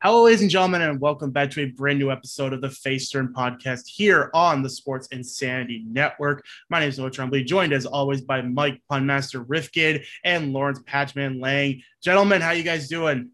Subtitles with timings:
[0.00, 3.10] Hello, ladies and gentlemen, and welcome back to a brand new episode of the Face
[3.10, 6.46] Turn podcast here on the Sports Insanity Network.
[6.70, 11.40] My name is Noah Tremblay, joined as always by Mike Punmaster Rifkin and Lawrence Patchman
[11.40, 11.82] Lang.
[12.00, 13.30] Gentlemen, how you guys doing?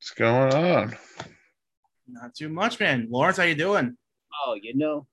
[0.00, 0.96] What's going on?
[2.08, 3.06] Not too much, man.
[3.08, 3.96] Lawrence, how you doing?
[4.44, 5.06] Oh, you know,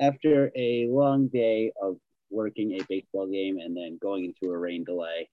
[0.00, 1.96] after a long day of
[2.30, 5.28] working a baseball game and then going into a rain delay,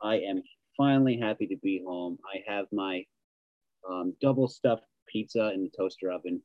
[0.00, 0.42] I am
[0.74, 2.16] finally happy to be home.
[2.24, 3.04] I have my
[3.88, 6.40] um, double stuffed pizza in the toaster oven,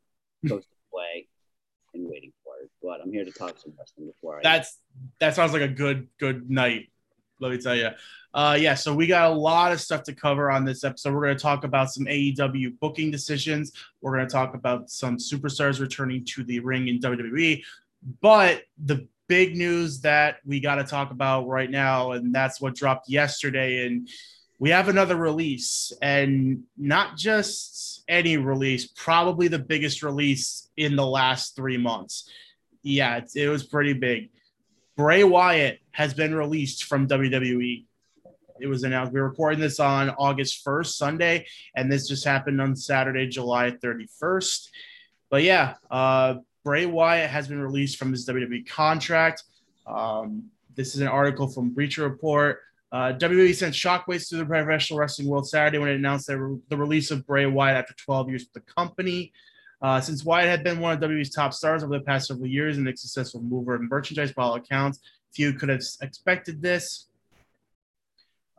[0.48, 1.28] toasted away,
[1.94, 2.70] and waiting for it.
[2.82, 4.42] But I'm here to talk some wrestling before I.
[4.44, 4.80] That's
[5.20, 6.90] that sounds like a good good night.
[7.40, 7.90] Let me tell you.
[8.34, 11.14] Uh, yeah, so we got a lot of stuff to cover on this episode.
[11.14, 13.73] We're going to talk about some AEW booking decisions.
[14.02, 17.62] We're going to talk about some superstars returning to the ring in WWE.
[18.22, 22.76] But the big news that we got to talk about right now, and that's what
[22.76, 24.08] dropped yesterday, and
[24.63, 31.05] we have another release, and not just any release, probably the biggest release in the
[31.05, 32.30] last three months.
[32.81, 34.30] Yeah, it, it was pretty big.
[34.95, 37.83] Bray Wyatt has been released from WWE.
[38.61, 39.11] It was announced.
[39.11, 43.72] We are recording this on August 1st, Sunday, and this just happened on Saturday, July
[43.72, 44.70] 31st.
[45.30, 49.44] But yeah, uh, Bray Wyatt has been released from his WWE contract.
[49.86, 52.61] Um, this is an article from Bleacher Report.
[52.94, 56.77] Uh, WWE sent shockwaves through the professional wrestling world Saturday when it announced re- the
[56.77, 59.33] release of Bray Wyatt after 12 years with the company.
[59.81, 62.77] Uh, since Wyatt had been one of WWE's top stars over the past several years
[62.77, 64.99] and a successful mover of merchandise by all accounts,
[65.33, 67.08] few could have expected this.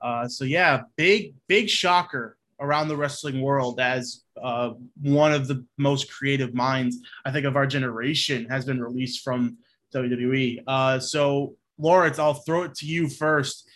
[0.02, 5.64] Uh, so yeah, big big shocker around the wrestling world as uh, one of the
[5.78, 9.58] most creative minds I think of our generation has been released from
[9.94, 10.64] WWE.
[10.66, 13.68] Uh, so Lawrence, I'll throw it to you first.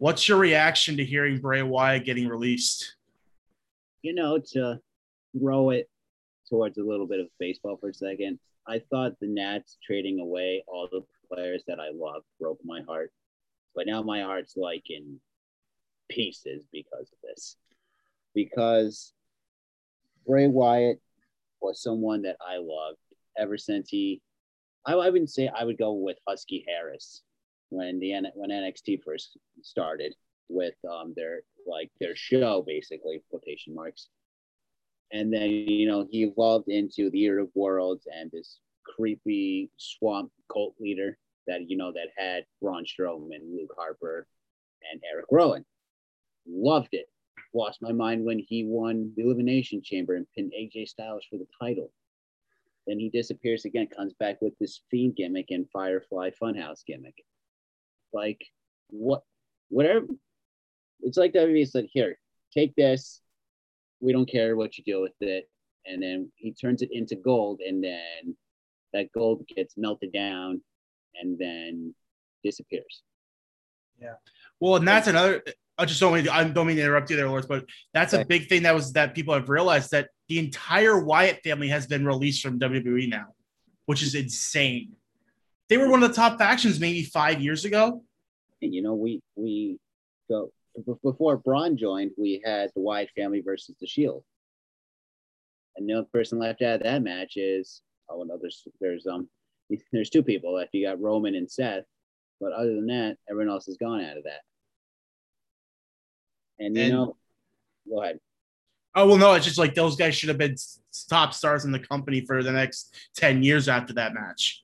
[0.00, 2.94] What's your reaction to hearing Bray Wyatt getting released?
[4.02, 4.78] You know, to
[5.36, 5.90] throw it
[6.48, 10.62] towards a little bit of baseball for a second, I thought the Nats trading away
[10.68, 13.10] all the players that I love broke my heart.
[13.74, 15.18] But now my heart's like in
[16.08, 17.56] pieces because of this.
[18.36, 19.12] Because
[20.28, 21.00] Bray Wyatt
[21.60, 22.98] was someone that I loved
[23.36, 24.22] ever since he,
[24.86, 27.22] I, I wouldn't say I would go with Husky Harris
[27.70, 30.14] when the when NXT first started
[30.48, 34.08] with um, their like their show basically quotation marks
[35.12, 40.30] and then you know he evolved into the Eater of Worlds and this creepy swamp
[40.52, 44.26] cult leader that you know that had Braun Strowman, Luke Harper,
[44.90, 45.64] and Eric Rowan.
[46.46, 47.06] Loved it.
[47.54, 51.46] Lost my mind when he won the Elimination Chamber and pinned AJ Styles for the
[51.60, 51.90] title.
[52.86, 57.24] Then he disappears again, comes back with this fiend gimmick and Firefly Funhouse gimmick.
[58.12, 58.40] Like
[58.90, 59.22] what
[59.68, 60.06] whatever
[61.00, 62.18] it's like WWE said, here,
[62.52, 63.20] take this.
[64.00, 65.48] We don't care what you do with it.
[65.86, 68.36] And then he turns it into gold, and then
[68.92, 70.60] that gold gets melted down
[71.14, 71.94] and then
[72.44, 73.02] disappears.
[74.00, 74.14] Yeah.
[74.60, 75.42] Well, and that's another.
[75.78, 77.64] I just don't mean I don't mean to interrupt you there, Lawrence, but
[77.94, 81.68] that's a big thing that was that people have realized that the entire Wyatt family
[81.68, 83.26] has been released from WWE now,
[83.86, 84.92] which is insane.
[85.68, 88.02] They were one of the top factions maybe five years ago.
[88.62, 89.78] And you know, we we
[90.28, 90.50] go
[91.02, 94.24] before Braun joined, we had the Wyatt family versus the Shield.
[95.76, 99.28] And the only person left out of that match is oh no, there's there's um
[99.92, 100.70] there's two people left.
[100.72, 101.84] You got Roman and Seth,
[102.40, 104.40] but other than that, everyone else is gone out of that.
[106.58, 107.16] And you and, know,
[107.88, 108.18] go ahead.
[108.94, 110.56] Oh well, no, it's just like those guys should have been
[111.08, 114.62] top stars in the company for the next ten years after that match.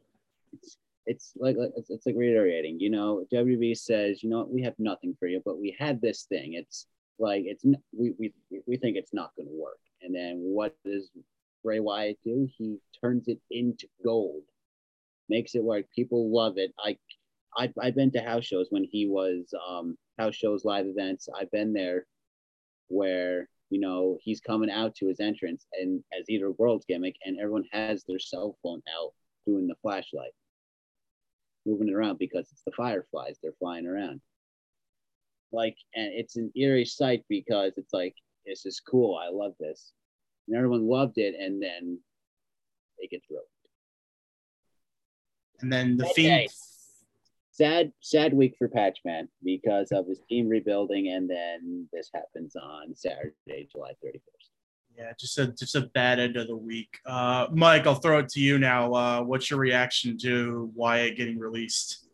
[1.06, 2.80] It's, like it's, it's like reiterating.
[2.80, 6.24] You know, WB says, you know, we have nothing for you, but we had this
[6.24, 6.54] thing.
[6.54, 6.86] It's
[7.18, 7.64] like it's
[7.96, 8.32] we we
[8.66, 9.78] we think it's not going to work.
[10.02, 11.10] And then what does
[11.62, 12.48] Bray Wyatt do?
[12.56, 14.42] He turns it into gold,
[15.28, 15.86] makes it work.
[15.94, 16.72] People love it.
[16.78, 16.96] I
[17.56, 21.28] I I've been to house shows when he was um house shows, live events.
[21.38, 22.06] I've been there
[22.88, 27.16] where you know he's coming out to his entrance and as Eater of Worlds gimmick,
[27.24, 29.12] and everyone has their cell phone out
[29.46, 30.32] doing the flashlight
[31.66, 34.20] moving it around because it's the fireflies they're flying around.
[35.52, 38.14] Like and it's an eerie sight because it's like
[38.46, 39.92] this is cool i love this.
[40.46, 41.98] And everyone loved it and then
[42.98, 43.38] they get through
[45.60, 46.48] and then the fiend
[47.50, 52.94] sad sad week for patchman because of his team rebuilding and then this happens on
[52.94, 54.53] saturday july 31st
[54.96, 56.98] yeah, just a just a bad end of the week.
[57.06, 58.92] Uh, Mike, I'll throw it to you now.
[58.92, 62.06] Uh, what's your reaction to Wyatt getting released?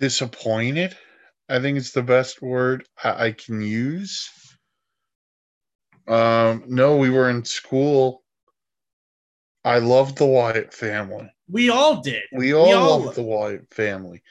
[0.00, 0.96] Disappointed.
[1.48, 4.30] I think it's the best word I, I can use.
[6.08, 8.22] Um, no, we were in school.
[9.64, 11.30] I loved the Wyatt family.
[11.48, 12.22] We all did.
[12.32, 14.22] We all, all loved the Wyatt family.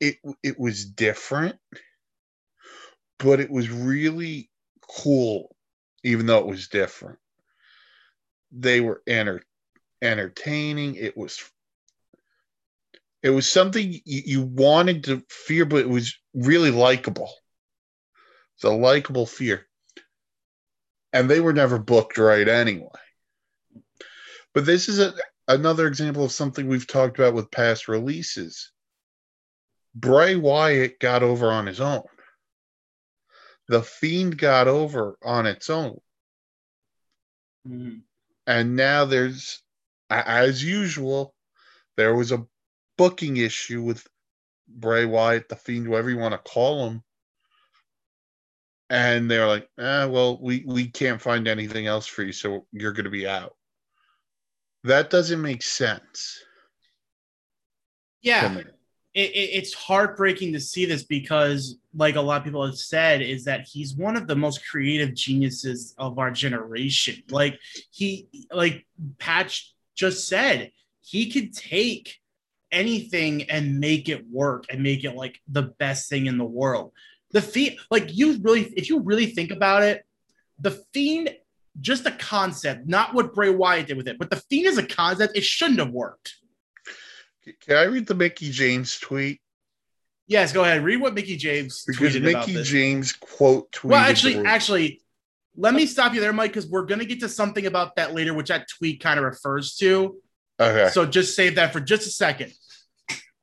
[0.00, 1.56] It it was different,
[3.18, 4.50] but it was really
[4.88, 5.54] cool,
[6.02, 7.18] even though it was different.
[8.50, 9.42] They were enter,
[10.02, 10.96] entertaining.
[10.96, 11.42] It was
[13.22, 17.32] it was something you, wanted to fear, but it was really likable.
[18.56, 19.66] It's a likable fear.
[21.12, 22.88] And they were never booked right anyway.
[24.54, 25.14] But this is a,
[25.46, 28.72] another example of something we've talked about with past releases.
[29.94, 32.02] Bray Wyatt got over on his own.
[33.72, 35.98] The Fiend got over on its own.
[37.66, 38.02] Mhm.
[38.46, 39.62] And now there's,
[40.10, 41.34] as usual,
[41.96, 42.46] there was a
[42.98, 44.06] booking issue with
[44.68, 47.02] Bray Wyatt, the Fiend, whatever you want to call him.
[48.90, 52.92] And they're like, eh, well, we, we can't find anything else for you, so you're
[52.92, 53.56] going to be out.
[54.84, 56.44] That doesn't make sense
[58.20, 58.64] Yeah.
[59.14, 63.20] It, it, it's heartbreaking to see this because, like a lot of people have said,
[63.20, 67.22] is that he's one of the most creative geniuses of our generation.
[67.30, 67.58] Like
[67.90, 68.86] he, like
[69.18, 70.72] Patch just said,
[71.02, 72.18] he could take
[72.70, 76.92] anything and make it work and make it like the best thing in the world.
[77.32, 80.04] The fiend, like you really, if you really think about it,
[80.58, 81.34] the fiend,
[81.80, 84.86] just a concept, not what Bray Wyatt did with it, but the fiend is a
[84.86, 85.36] concept.
[85.36, 86.36] It shouldn't have worked.
[87.44, 89.40] Can I read the Mickie James tweet?
[90.26, 90.84] Yes, go ahead.
[90.84, 92.62] Read what Mickie James Because tweeted about Mickie.
[92.62, 93.90] James quote tweeted.
[93.90, 95.00] well, actually, actually,
[95.56, 98.32] let me stop you there, Mike, because we're gonna get to something about that later,
[98.32, 100.16] which that tweet kind of refers to.
[100.60, 100.90] okay.
[100.90, 102.52] So just save that for just a second.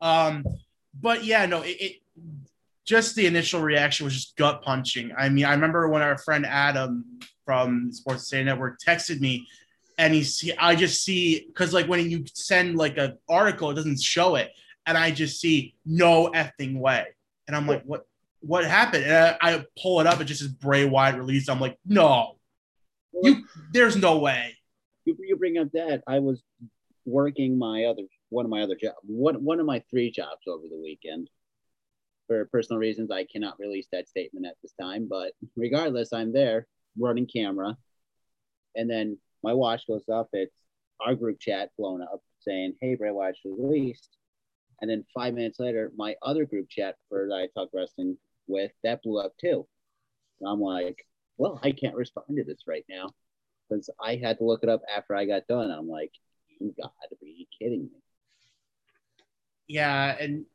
[0.02, 0.46] Um,
[1.00, 1.96] but yeah, no, it, it
[2.86, 5.12] just the initial reaction was just gut punching.
[5.18, 9.48] I mean, I remember when our friend Adam from Sports Day Network texted me,
[10.00, 13.76] and he see I just see because like when you send like an article, it
[13.76, 14.50] doesn't show it,
[14.88, 17.06] and I just see no effing way,
[17.48, 18.06] and I'm like, what?
[18.42, 19.04] What happened?
[19.04, 21.50] And I, I pull it up, it just says Bray Wyatt released.
[21.50, 22.38] I'm like, no,
[23.22, 23.44] you,
[23.74, 24.56] there's no way.
[25.04, 26.42] you, you bring up that I was
[27.06, 30.64] working my other one of my other job one one of my three jobs over
[30.70, 31.30] the weekend.
[32.28, 35.08] For personal reasons, I cannot release that statement at this time.
[35.10, 36.68] But regardless, I'm there
[36.98, 37.76] running camera,
[38.76, 40.30] and then my watch goes up.
[40.34, 40.56] It's
[41.00, 44.18] our group chat blown up saying, "Hey, Bray Wyatt's released."
[44.82, 48.72] And then five minutes later, my other group chat for that I talk wrestling with
[48.84, 49.68] that blew up too.
[50.40, 51.06] And I'm like,
[51.38, 53.12] well, I can't respond to this right now
[53.70, 55.72] because I had to look it up after I got done.
[55.72, 56.12] I'm like,
[56.60, 58.02] you got to be kidding me.
[59.68, 60.46] Yeah, and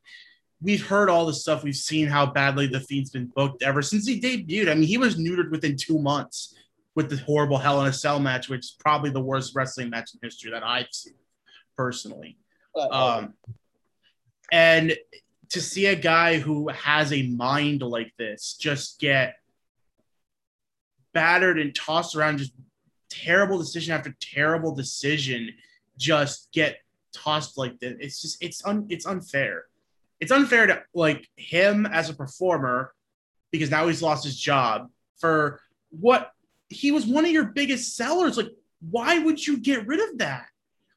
[0.61, 1.63] we've heard all the stuff.
[1.63, 4.69] We've seen how badly the Fiend's been booked ever since he debuted.
[4.69, 6.53] I mean, he was neutered within two months
[6.95, 10.11] with the horrible Hell in a Cell match, which is probably the worst wrestling match
[10.13, 11.13] in history that I've seen
[11.77, 12.37] personally.
[12.91, 13.33] Um,
[14.51, 14.97] and
[15.49, 19.35] to see a guy who has a mind like this just get
[21.13, 22.53] battered and tossed around, just
[23.09, 25.49] terrible decision after terrible decision,
[25.97, 26.77] just get
[27.13, 27.95] tossed like this.
[27.99, 29.65] It's just it's un it's unfair.
[30.19, 32.93] It's unfair to like him as a performer
[33.51, 36.31] because now he's lost his job for what
[36.69, 38.37] he was one of your biggest sellers.
[38.37, 38.49] Like,
[38.89, 40.47] why would you get rid of that?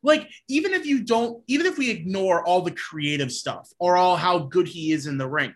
[0.02, 4.16] Like, even if you don't, even if we ignore all the creative stuff or all
[4.16, 5.54] how good he is in the ring,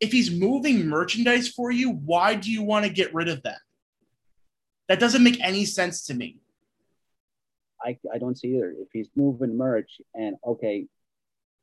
[0.00, 3.58] if he's moving merchandise for you, why do you want to get rid of that?
[4.88, 6.38] That doesn't make any sense to me.
[7.82, 8.74] I, I don't see either.
[8.78, 10.86] If he's moving merch and okay,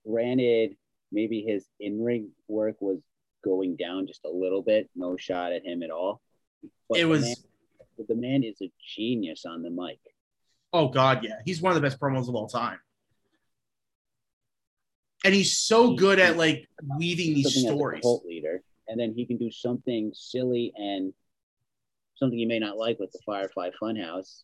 [0.07, 0.75] granted,
[1.11, 2.99] maybe his in ring work was
[3.43, 6.21] going down just a little bit, no shot at him at all.
[6.89, 7.43] But it was,
[8.09, 9.99] man, the man is a genius on the mic.
[10.73, 11.39] oh God, yeah.
[11.45, 12.79] He's one of the best promos of all time.
[15.23, 16.67] And he's so good at like
[16.97, 18.01] weaving these Something as a stories.
[18.01, 21.13] cult leader, and then he can do something silly and
[22.15, 24.41] something you may not like with the Firefly Funhouse.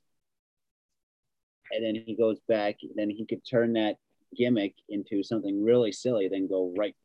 [1.72, 3.98] And then he goes back, then he could turn that
[4.36, 6.96] gimmick into something really silly, then go right,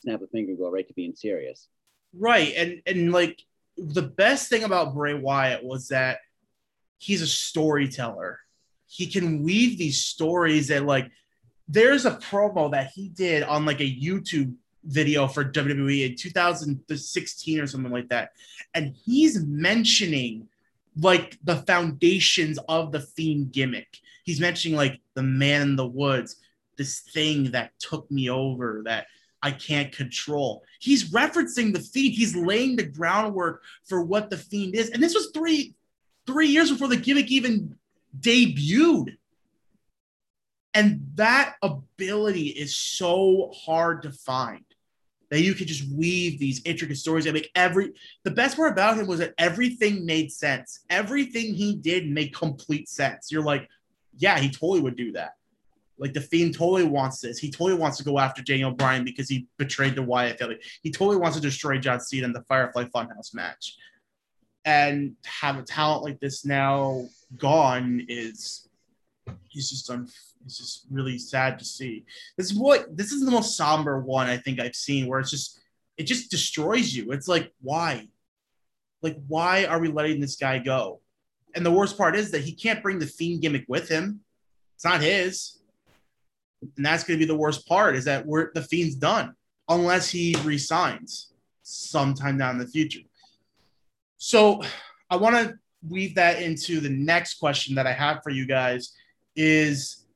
[0.00, 1.68] snap a finger, go right to being serious.
[2.14, 2.54] Right.
[2.56, 3.42] And and like
[3.78, 6.18] the best thing about Bray Wyatt was that
[6.98, 8.40] he's a storyteller.
[8.86, 11.10] He can weave these stories that like
[11.68, 14.54] there's a promo that he did on like a YouTube
[14.84, 18.32] video for WWE in 2016 or something like that.
[18.74, 20.48] And he's mentioning
[20.96, 23.98] like the foundations of the Fiend gimmick.
[24.24, 26.36] He's mentioning like the man in the woods,
[26.76, 29.06] this thing that took me over that
[29.42, 30.64] I can't control.
[30.78, 32.14] He's referencing the Fiend.
[32.14, 34.90] He's laying the groundwork for what the Fiend is.
[34.90, 35.74] And this was three,
[36.26, 37.76] three years before the gimmick even
[38.18, 39.16] debuted.
[40.74, 44.64] And that ability is so hard to find
[45.30, 47.92] that you could just weave these intricate stories and make every
[48.24, 50.80] the best part about him was that everything made sense.
[50.88, 53.30] Everything he did made complete sense.
[53.30, 53.68] You're like,
[54.16, 55.32] yeah, he totally would do that.
[55.98, 57.38] Like the Fiend totally wants this.
[57.38, 60.58] He totally wants to go after Daniel Bryan because he betrayed the Wyatt family.
[60.82, 63.76] He totally wants to destroy John Cena in the Firefly Funhouse match.
[64.64, 68.68] And have a talent like this now gone is
[69.54, 70.08] is just un,
[70.44, 72.04] it's just really sad to see.
[72.36, 75.30] This is what this is the most somber one I think I've seen where it's
[75.30, 75.60] just
[75.96, 77.12] it just destroys you.
[77.12, 78.08] It's like why?
[79.02, 81.00] Like why are we letting this guy go?
[81.54, 84.20] And the worst part is that he can't bring the fiend gimmick with him.
[84.76, 85.57] It's not his.
[86.62, 89.34] And that's going to be the worst part is that we're the fiend's done
[89.68, 93.00] unless he resigns sometime down in the future.
[94.16, 94.62] So
[95.10, 95.54] I want to
[95.86, 98.92] weave that into the next question that I have for you guys
[99.36, 100.08] is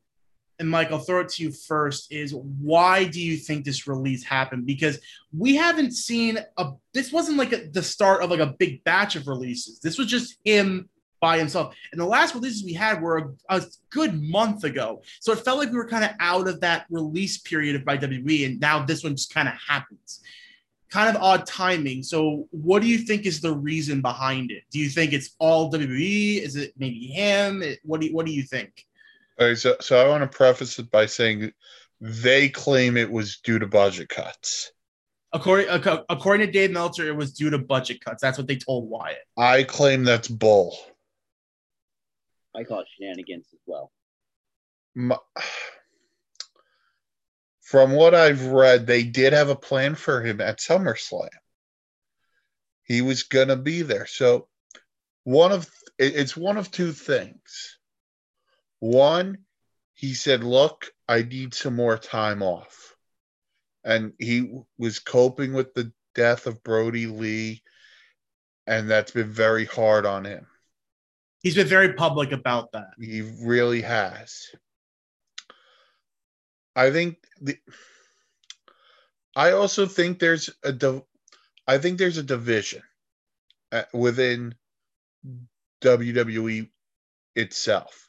[0.63, 2.13] and Mike, I'll throw it to you first.
[2.13, 4.65] Is why do you think this release happened?
[4.65, 5.01] Because
[5.37, 6.71] we haven't seen a.
[6.95, 9.81] This wasn't like a, the start of like a big batch of releases.
[9.81, 10.89] This was just him
[11.23, 11.75] by himself.
[11.93, 15.59] And the last releases we had were a, a good month ago, so it felt
[15.59, 18.85] like we were kind of out of that release period of by WWE, and now
[18.85, 20.21] this one just kind of happens.
[20.91, 22.03] Kind of odd timing.
[22.03, 24.65] So, what do you think is the reason behind it?
[24.71, 26.43] Do you think it's all WWE?
[26.43, 27.63] Is it maybe him?
[27.85, 28.85] What do you, What do you think?
[29.41, 31.51] Right, so, so I want to preface it by saying
[32.01, 34.73] they claim it was due to budget cuts.
[35.33, 35.69] According
[36.11, 38.21] according to Dave Meltzer, it was due to budget cuts.
[38.21, 39.19] That's what they told Wyatt.
[39.39, 40.77] I claim that's bull.
[42.55, 43.93] I call it shenanigans as well.
[47.63, 51.29] From what I've read, they did have a plan for him at SummerSlam.
[52.85, 54.07] He was gonna be there.
[54.07, 54.49] So
[55.25, 57.79] one of it's one of two things
[58.83, 59.39] one,
[59.95, 62.97] he said, Look, I need some more time off.
[63.85, 67.63] And he was coping with the death of Brodie Lee,
[68.67, 70.49] and that's been very hard on him.
[71.43, 72.91] He's been very public about that.
[73.01, 74.47] He really has.
[76.75, 77.59] I think the
[79.35, 81.03] I also think there's a
[81.67, 82.83] I think there's a division
[83.73, 84.55] uh, within
[85.83, 86.69] WWE
[87.35, 88.09] itself.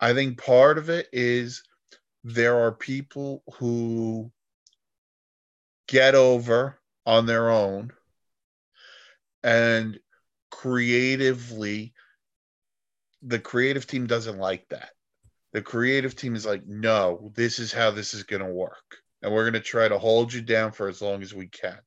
[0.00, 1.62] I think part of it is
[2.24, 4.30] there are people who
[5.88, 7.92] get over on their own
[9.42, 9.98] and
[10.50, 11.94] creatively
[13.22, 14.90] the creative team doesn't like that.
[15.52, 18.96] The creative team is like, no, this is how this is going to work.
[19.22, 21.78] And we're going to try to hold you down for as long as we can.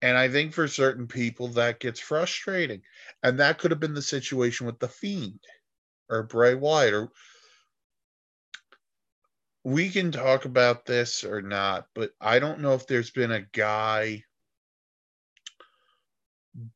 [0.00, 2.82] And I think for certain people that gets frustrating.
[3.22, 5.40] And that could have been the situation with The Fiend
[6.08, 7.08] or Bray Wyatt or
[9.64, 13.42] we can talk about this or not, but I don't know if there's been a
[13.52, 14.24] guy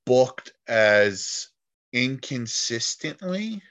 [0.05, 1.49] booked as
[1.92, 3.62] inconsistently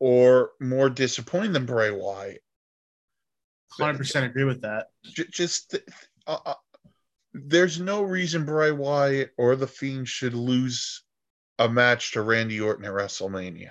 [0.00, 2.42] or more disappointing than Bray Wyatt.
[3.78, 4.88] 100% agree with that.
[5.04, 5.76] Just
[6.26, 6.54] uh, uh,
[7.34, 11.02] there's no reason Bray Wyatt or the Fiend should lose
[11.58, 13.70] a match to Randy Orton at WrestleMania.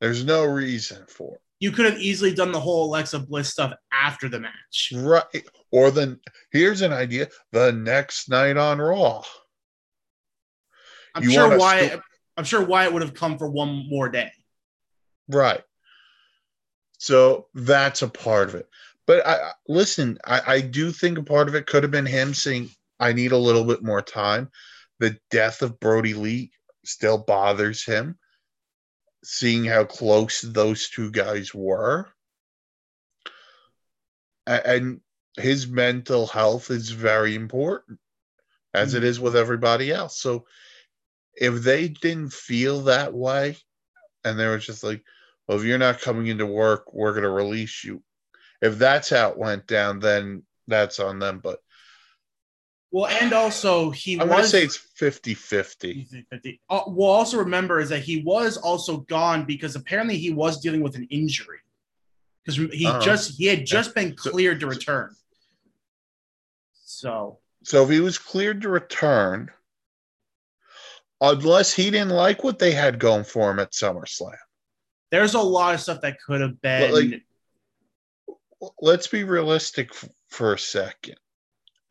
[0.00, 1.40] There's no reason for it.
[1.60, 4.92] You could have easily done the whole Alexa Bliss stuff after the match.
[4.96, 5.46] Right.
[5.70, 6.18] Or then
[6.50, 9.22] here's an idea the next night on Raw.
[11.14, 12.02] I'm you sure Wyatt st-
[12.36, 14.30] I'm sure Wyatt would have come for one more day.
[15.28, 15.62] Right.
[16.98, 18.68] So that's a part of it.
[19.06, 22.32] But I listen, I, I do think a part of it could have been him
[22.32, 24.50] saying, I need a little bit more time
[25.02, 26.52] the death of Brodie Lee
[26.84, 28.16] still bothers him,
[29.24, 32.08] seeing how close those two guys were.
[34.46, 35.00] And
[35.36, 37.98] his mental health is very important,
[38.74, 39.06] as it hmm.
[39.06, 40.20] is with everybody else.
[40.20, 40.46] So
[41.34, 43.56] if they didn't feel that way,
[44.24, 45.02] and they were just like,
[45.46, 48.02] well, if you're not coming into work, we're going to release you.
[48.60, 51.40] If that's how it went down, then that's on them.
[51.42, 51.58] But
[52.92, 56.26] well, and also he I'm going to say it's 50 50.
[56.68, 60.82] Uh, we'll also remember is that he was also gone because apparently he was dealing
[60.82, 61.58] with an injury
[62.44, 63.00] because he uh-huh.
[63.00, 65.14] just he had just been cleared to return.
[66.84, 69.50] So, so if he was cleared to return,
[71.22, 74.36] unless he didn't like what they had going for him at SummerSlam,
[75.10, 76.92] there's a lot of stuff that could have been.
[76.92, 79.90] Like, let's be realistic
[80.28, 81.16] for a second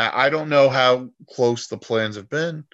[0.09, 2.65] I don't know how close the plans have been,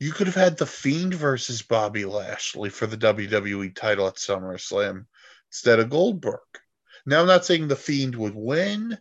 [0.00, 5.06] You could have had the Fiend versus Bobby Lashley for the WWE title at SummerSlam
[5.50, 6.40] instead of Goldberg.
[7.06, 8.98] Now, I'm not saying the Fiend would win,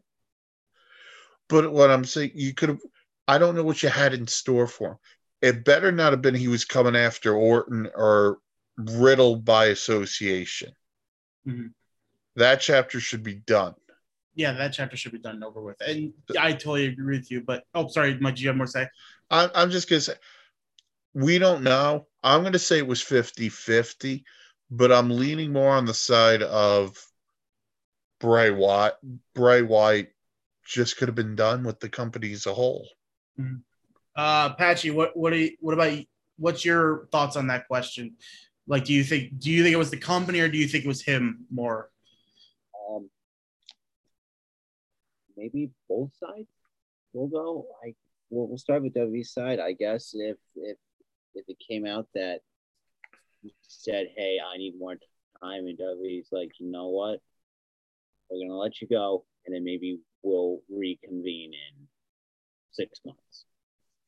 [1.49, 2.79] but what I'm saying, you could have.
[3.27, 4.97] I don't know what you had in store for him.
[5.41, 8.39] It better not have been he was coming after Orton or
[8.77, 10.73] Riddle by association.
[11.47, 11.73] Mhm.
[12.35, 13.75] That chapter should be done.
[14.33, 15.77] Yeah, that chapter should be done and over with.
[15.79, 17.41] And I totally agree with you.
[17.41, 18.87] But oh, sorry, Mike, do you have more to say?
[19.29, 20.15] I'm, I'm just going to say,
[21.13, 22.07] we don't know.
[22.21, 24.25] I'm going to say it was 50 50,
[24.69, 26.97] but I'm leaning more on the side of
[28.19, 28.95] Bray Wyatt.
[29.33, 30.13] Bray Wyatt
[30.65, 32.89] just could have been done with the company as a whole.
[34.15, 36.05] Uh, Patchy, what what you, what about you-
[36.37, 38.15] what's your thoughts on that question?
[38.67, 40.85] Like, do you think do you think it was the company or do you think
[40.85, 41.91] it was him more?
[42.89, 43.09] Um,
[45.37, 46.47] maybe both sides
[47.13, 47.67] will go.
[47.83, 47.93] I
[48.29, 50.11] we'll, we'll start with WWE's side, I guess.
[50.13, 50.77] If if
[51.35, 52.39] if it came out that
[53.41, 54.95] he said, "Hey, I need more
[55.41, 57.19] time," and WWE's like, "You know what?
[58.29, 61.87] We're gonna let you go, and then maybe we'll reconvene in
[62.71, 63.45] six months."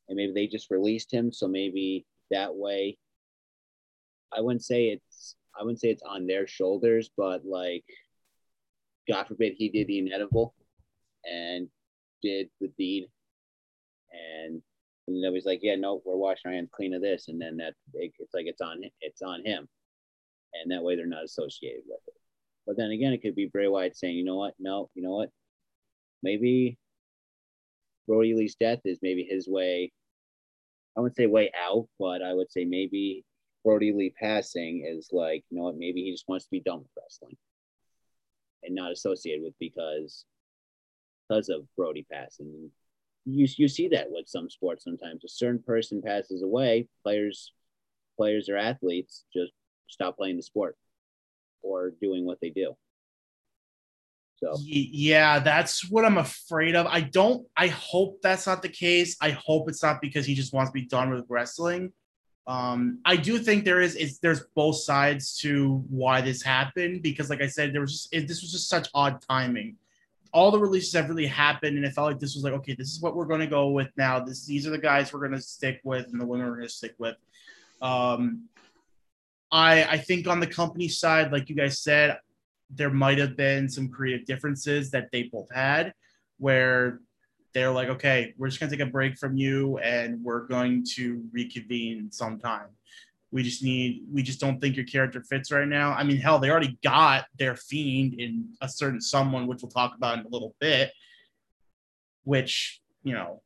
[0.10, 2.98] And maybe they just released him, so maybe that way.
[4.36, 7.86] I wouldn't say it's I wouldn't say it's on their shoulders, but like
[9.08, 10.54] God forbid he did the inedible
[11.26, 11.68] and
[12.22, 13.08] did the deed.
[14.12, 14.62] And,
[15.08, 17.28] and then he's like, yeah, no, we're washing our hands clean of this.
[17.28, 19.68] And then that it, it's like it's on it's on him.
[20.54, 22.14] And that way they're not associated with it.
[22.66, 24.54] But then again, it could be Bray Wyatt saying, you know what?
[24.60, 25.30] No, you know what?
[26.24, 26.78] Maybe
[28.08, 29.92] Brodie Lee's death is maybe his way.
[30.98, 33.24] I wouldn't say way out, but I would say maybe
[33.64, 35.78] Brodie Lee passing is like, you know what?
[35.78, 37.38] Maybe he just wants to be done with wrestling
[38.64, 40.26] and not associated with because
[41.28, 42.72] because of Brodie passing.
[43.26, 45.24] You you see that with some sports sometimes.
[45.24, 47.52] A certain person passes away, players
[48.18, 49.52] players or athletes just
[49.88, 50.76] stop playing the sport
[51.62, 52.76] or doing what they do.
[54.44, 56.86] So Yeah, that's what I'm afraid of.
[56.88, 57.48] I don't.
[57.56, 59.18] I hope that's not the case.
[59.20, 61.92] I hope it's not because he just wants to be done with wrestling.
[62.46, 63.96] Um, I do think there is.
[63.96, 68.14] It's there's both sides to why this happened because, like I said, there was just
[68.14, 69.76] it, this was just such odd timing.
[70.34, 72.92] All the releases have really happened, and it felt like this was like okay, this
[72.92, 74.20] is what we're going to go with now.
[74.20, 76.68] This these are the guys we're going to stick with, and the women we're going
[76.68, 77.16] to stick with.
[77.82, 78.48] Um,
[79.52, 82.18] I I think on the company side, like you guys said,
[82.70, 85.94] there might have been some creative differences that they both had
[86.38, 87.00] where
[87.54, 90.86] they're like, okay, we're just going to take a break from you and we're going
[90.96, 92.68] to reconvene sometime.
[93.32, 95.92] We just need, we just don't think your character fits right now.
[95.92, 99.96] I mean, hell, they already got their fiend in a certain someone, which we'll talk
[99.96, 100.92] about in a little bit,
[102.24, 103.42] which, you know,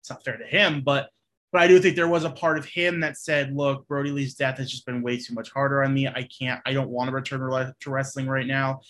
[0.00, 1.10] it's not fair to him, but
[1.52, 4.34] but I do think there was a part of him that said, "Look, Brodie Lee's
[4.34, 6.08] death has just been way too much harder on me.
[6.08, 6.60] I can't.
[6.64, 7.40] I don't want to return
[7.80, 8.80] to wrestling right now."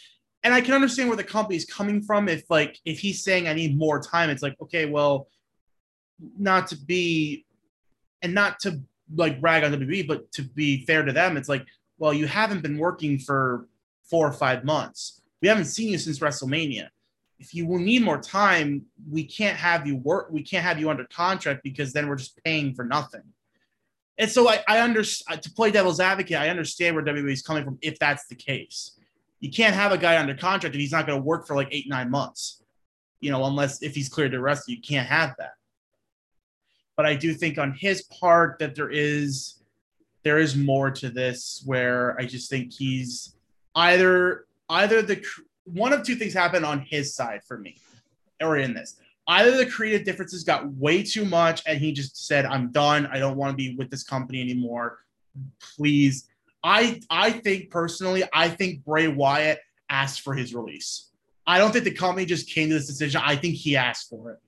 [0.44, 2.29] And I can understand where the company's coming from.
[2.29, 5.29] If like if he's saying I need more time, it's like okay, well,
[6.38, 7.44] not to be,
[8.22, 8.81] and not to
[9.14, 11.66] like brag on WWE, but to be fair to them, it's like,
[11.98, 13.66] well, you haven't been working for
[14.05, 15.20] four or five months.
[15.40, 16.88] We haven't seen you since WrestleMania
[17.42, 20.28] if you will need more time, we can't have you work.
[20.31, 23.22] We can't have you under contract because then we're just paying for nothing.
[24.16, 26.37] And so I, I understand uh, to play devil's advocate.
[26.37, 28.96] I understand where WWE is coming from if that's the case.
[29.40, 31.66] You can't have a guy under contract if he's not going to work for like
[31.72, 32.62] eight nine months.
[33.18, 35.55] You know, unless if he's cleared to rest, you can't have that.
[36.96, 39.61] But I do think on his part that there is
[40.22, 43.35] there is more to this where I just think he's
[43.74, 45.24] either either the
[45.64, 47.77] one of two things happened on his side for me
[48.40, 48.96] or in this.
[49.29, 53.07] Either the creative differences got way too much and he just said, I'm done.
[53.07, 54.98] I don't want to be with this company anymore.
[55.77, 56.29] Please.
[56.64, 61.11] I I think personally, I think Bray Wyatt asked for his release.
[61.46, 63.20] I don't think the company just came to this decision.
[63.25, 64.38] I think he asked for it.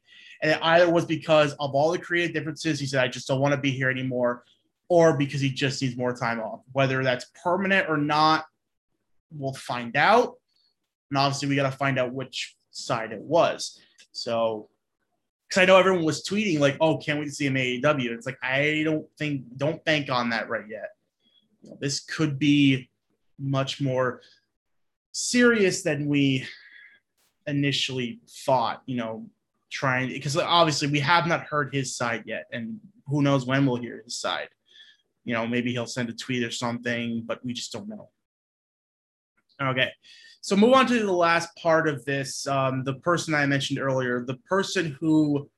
[0.42, 3.40] And it either was because of all the creative differences, he said, I just don't
[3.40, 4.44] want to be here anymore,
[4.88, 6.61] or because he just needs more time off.
[6.72, 8.44] Whether that's permanent or not,
[9.33, 10.35] we'll find out.
[11.14, 13.81] And obviously, we got to find out which side it was.
[14.11, 14.68] So,
[15.48, 18.27] because I know everyone was tweeting like, "Oh, can't wait to see him AEW." It's
[18.27, 20.88] like I don't think, don't bank on that right yet.
[21.62, 22.90] You know, this could be
[23.38, 24.22] much more
[25.12, 26.48] serious than we
[27.46, 28.83] initially thought.
[28.87, 29.31] You know,
[29.70, 33.77] trying because obviously we have not heard his side yet, and who knows when we'll
[33.77, 34.48] hear his side.
[35.24, 38.11] You know, maybe he'll send a tweet or something, but we just don't know.
[39.62, 39.92] Okay.
[40.44, 42.46] So move on to the last part of this.
[42.46, 45.48] Um, the person I mentioned earlier, the person who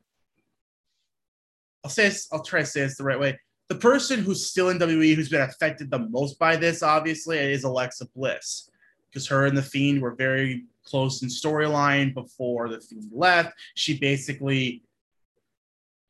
[1.82, 3.36] I'll say this, I'll try to say this the right way.
[3.66, 7.64] the person who's still in WWE who's been affected the most by this, obviously, is
[7.64, 8.70] Alexa Bliss,
[9.10, 13.54] because her and the Fiend were very close in storyline before the Fiend left.
[13.74, 14.84] She basically,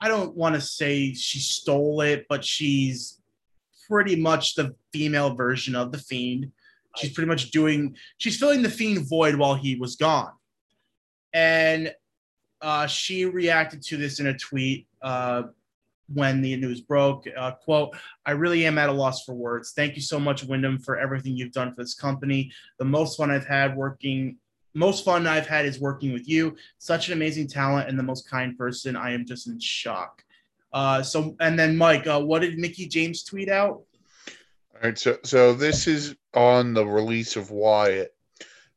[0.02, 3.22] I don't want to say she stole it, but she's
[3.88, 6.52] pretty much the female version of the Fiend.
[6.96, 10.32] She's pretty much doing, she's filling the Fiend void while he was gone.
[11.32, 11.94] And
[12.60, 14.86] uh, she reacted to this in a tweet.
[15.02, 15.44] Uh,
[16.12, 17.26] when the news broke.
[17.36, 19.72] Uh, quote, I really am at a loss for words.
[19.72, 22.52] Thank you so much, Wyndham, for everything you've done for this company.
[22.78, 24.36] The most fun I've had working,
[24.74, 26.56] most fun I've had is working with you.
[26.78, 28.96] Such an amazing talent and the most kind person.
[28.96, 30.22] I am just in shock.
[30.72, 33.82] Uh, so, and then Mike, uh, what did Mickie James tweet out?
[34.76, 38.14] All right, so so this is on the release of Wyatt.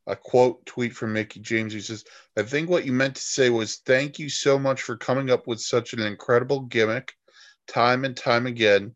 [0.06, 1.74] A quote tweet from Mickie James.
[1.74, 2.04] He says,
[2.38, 5.46] I think what you meant to say was thank you so much for coming up
[5.46, 7.12] with such an incredible gimmick
[7.68, 8.94] time and time again.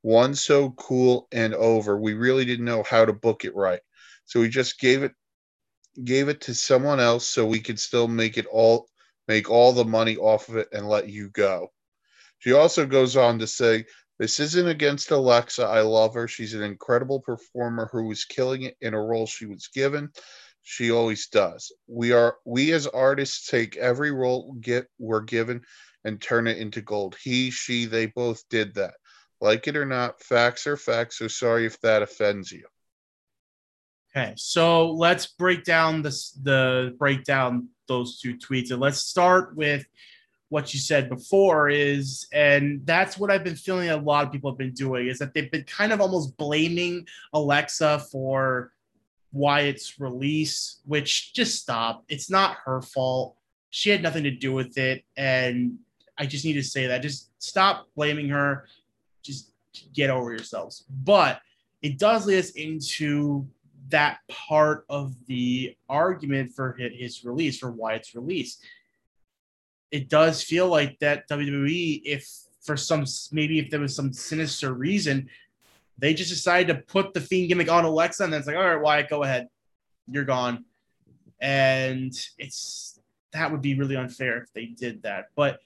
[0.00, 1.98] One so cool and over.
[1.98, 3.80] We really didn't know how to book it right.
[4.24, 5.12] So we just gave it
[6.02, 8.88] gave it to someone else so we could still make it all
[9.26, 11.72] make all the money off of it and let you go.
[12.38, 13.84] She also goes on to say,
[14.18, 15.64] This isn't against Alexa.
[15.64, 16.26] I love her.
[16.26, 20.10] She's an incredible performer who was killing it in a role she was given.
[20.62, 21.72] She always does.
[21.86, 25.62] We are we as artists take every role get we're given
[26.04, 27.16] and turn it into gold.
[27.22, 28.94] He, she, they both did that.
[29.40, 31.18] Like it or not, facts are facts.
[31.18, 32.66] So sorry if that offends you.
[34.16, 39.54] Okay, so let's break down this the break down those two tweets and let's start
[39.54, 39.84] with
[40.50, 44.50] what you said before is and that's what I've been feeling a lot of people
[44.50, 48.72] have been doing is that they've been kind of almost blaming Alexa for
[49.32, 52.04] Wyatt's release, which just stop.
[52.08, 53.36] It's not her fault.
[53.70, 55.78] She had nothing to do with it and
[56.18, 57.02] I just need to say that.
[57.02, 58.66] Just stop blaming her.
[59.22, 59.52] Just
[59.92, 60.84] get over yourselves.
[61.04, 61.40] But
[61.82, 63.46] it does lead us into
[63.90, 68.58] that part of the argument for his release, for Wyatt's release.
[69.90, 72.28] It does feel like that WWE, if
[72.62, 75.28] for some maybe if there was some sinister reason,
[75.96, 78.62] they just decided to put the fiend gimmick on Alexa, and then it's like, all
[78.62, 79.48] right, Wyatt, go ahead,
[80.10, 80.64] you're gone.
[81.40, 83.00] And it's
[83.32, 85.26] that would be really unfair if they did that.
[85.34, 85.60] But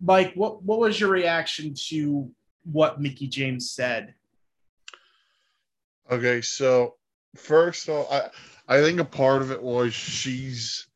[0.00, 2.30] Mike, what what was your reaction to
[2.64, 4.14] what Mickie James said?
[6.10, 6.94] Okay, so
[7.34, 10.86] first of all, I I think a part of it was she's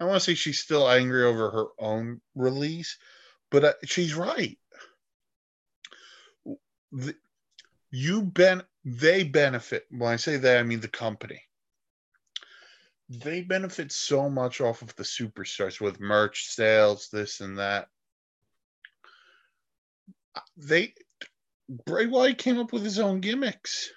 [0.00, 2.96] I want to say she's still angry over her own release,
[3.50, 4.58] but uh, she's right.
[6.92, 7.14] The,
[7.90, 11.42] you ben they benefit when I say that I mean the company.
[13.10, 17.88] They benefit so much off of the superstars with merch sales, this and that
[20.56, 20.94] they
[21.68, 23.90] Bray Wyatt came up with his own gimmicks.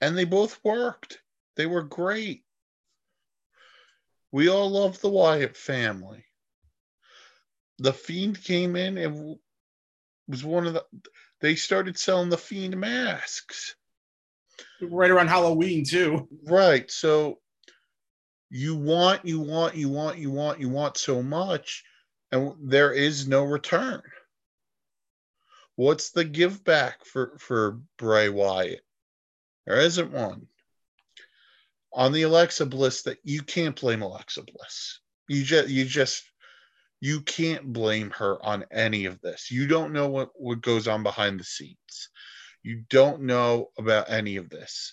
[0.00, 1.20] And they both worked.
[1.56, 2.45] They were great.
[4.36, 6.22] We all love the Wyatt family.
[7.78, 9.38] The Fiend came in and
[10.28, 10.84] was one of the
[11.40, 13.76] they started selling the Fiend masks.
[14.82, 16.28] Right around Halloween too.
[16.44, 16.90] Right.
[16.90, 17.38] So
[18.50, 21.82] you want, you want, you want, you want, you want so much
[22.30, 24.02] and there is no return.
[25.76, 28.84] What's the give back for for Bray Wyatt?
[29.66, 30.46] There isn't one.
[31.96, 35.00] On the Alexa Bliss, that you can't blame Alexa Bliss.
[35.28, 36.22] You just you just
[37.00, 39.50] you can't blame her on any of this.
[39.50, 42.10] You don't know what, what goes on behind the scenes.
[42.62, 44.92] You don't know about any of this.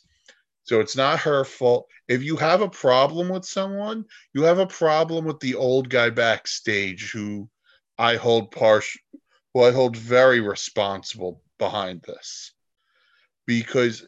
[0.64, 1.88] So it's not her fault.
[2.08, 6.10] If you have a problem with someone, you have a problem with the old guy
[6.10, 7.50] backstage who
[7.98, 9.02] I hold partial,
[9.54, 12.54] who I hold very responsible behind this,
[13.46, 14.08] because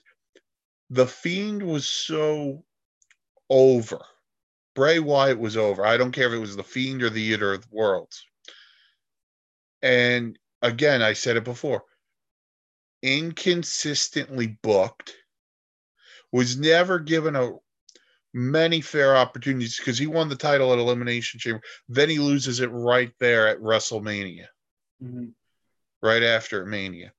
[0.90, 2.64] the Fiend was so
[3.50, 4.00] over.
[4.76, 5.86] Bray Wyatt was over.
[5.86, 8.26] I don't care if it was the Fiend or the Eater of Worlds.
[9.82, 11.84] And again, I said it before
[13.06, 15.16] inconsistently booked
[16.32, 17.52] was never given a
[18.34, 21.62] many fair opportunities because he won the title at Elimination Chamber.
[21.88, 24.48] Then he loses it right there at WrestleMania,
[25.02, 25.28] mm-hmm.
[26.02, 27.14] right after Mania.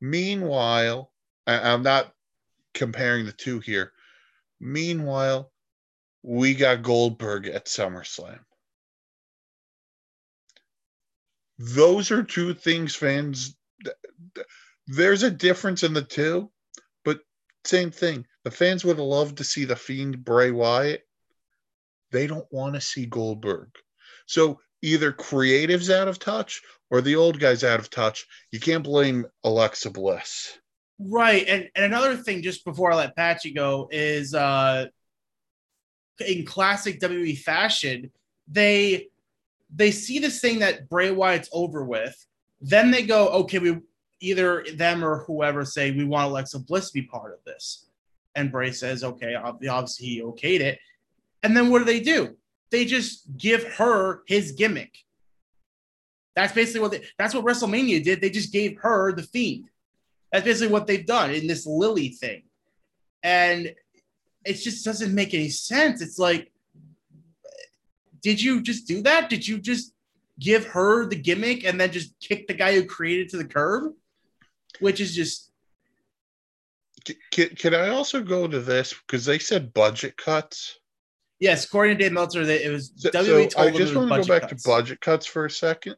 [0.00, 1.12] Meanwhile,
[1.46, 2.12] I, I'm not
[2.74, 3.92] comparing the two here.
[4.60, 5.51] Meanwhile,
[6.22, 8.38] we got Goldberg at SummerSlam.
[11.58, 13.56] Those are two things fans.
[14.86, 16.50] There's a difference in the two,
[17.04, 17.20] but
[17.64, 18.26] same thing.
[18.44, 21.02] The fans would have loved to see the Fiend Bray Wyatt.
[22.10, 23.68] They don't want to see Goldberg.
[24.26, 28.26] So either creatives out of touch or the old guys out of touch.
[28.50, 30.58] You can't blame Alexa Bliss.
[30.98, 31.46] Right.
[31.48, 34.86] And, and another thing, just before I let Patchy go, is uh,
[36.26, 38.10] in classic WWE fashion,
[38.48, 39.08] they
[39.74, 42.26] they see this thing that Bray Wyatt's over with.
[42.60, 43.78] Then they go, okay, we
[44.20, 47.86] either them or whoever say we want Alexa Bliss to be part of this.
[48.34, 50.78] And Bray says, okay, obviously he okayed it.
[51.42, 52.36] And then what do they do?
[52.70, 54.96] They just give her his gimmick.
[56.34, 58.20] That's basically what they, that's what WrestleMania did.
[58.20, 59.68] They just gave her the fiend.
[60.30, 62.44] That's basically what they've done in this Lilly thing.
[63.22, 63.74] And
[64.44, 66.00] it just doesn't make any sense.
[66.00, 66.52] It's like,
[68.22, 69.28] did you just do that?
[69.30, 69.92] Did you just
[70.38, 73.92] give her the gimmick and then just kick the guy who created to the curb?
[74.80, 75.50] Which is just.
[77.32, 80.78] Can, can I also go to this because they said budget cuts?
[81.40, 84.28] Yes, according to Dave Meltzer, that it was So, WWE I just want to go
[84.28, 84.62] back cuts.
[84.62, 85.96] to budget cuts for a second,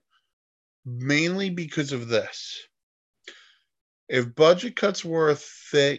[0.86, 2.66] mainly because of this.
[4.08, 5.98] If budget cuts were a thing,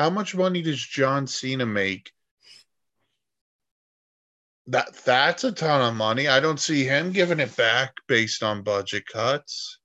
[0.00, 2.10] how much money does John Cena make?
[4.68, 6.26] That that's a ton of money.
[6.26, 9.78] I don't see him giving it back based on budget cuts.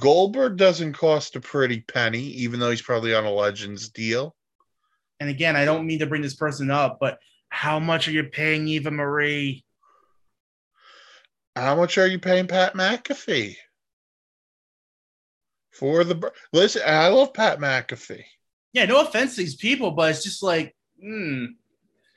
[0.00, 4.34] Goldberg doesn't cost a pretty penny, even though he's probably on a Legends deal.
[5.20, 8.24] And again, I don't mean to bring this person up, but how much are you
[8.24, 9.64] paying Eva Marie?
[11.54, 13.54] How much are you paying Pat McAfee
[15.70, 16.32] for the?
[16.52, 18.24] Listen, I love Pat McAfee.
[18.72, 21.46] Yeah, no offense to these people, but it's just like, hmm.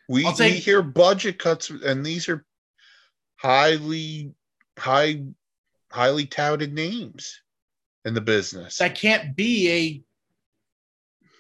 [0.08, 2.46] We, take- we hear budget cuts, and these are
[3.38, 4.34] highly,
[4.78, 5.24] high,
[5.92, 7.42] highly touted names
[8.06, 8.78] in the business.
[8.78, 10.04] that can't be a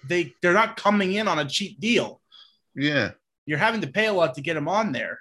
[0.08, 2.22] they they're not coming in on a cheap deal.
[2.76, 3.12] yeah,
[3.46, 5.20] You're having to pay a lot to get them on there.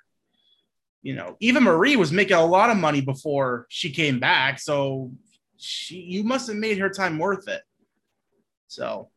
[1.02, 5.10] You know, Eva Marie was making a lot of money before she came back, so
[5.58, 7.62] she you must have made her time worth it.
[8.68, 9.10] So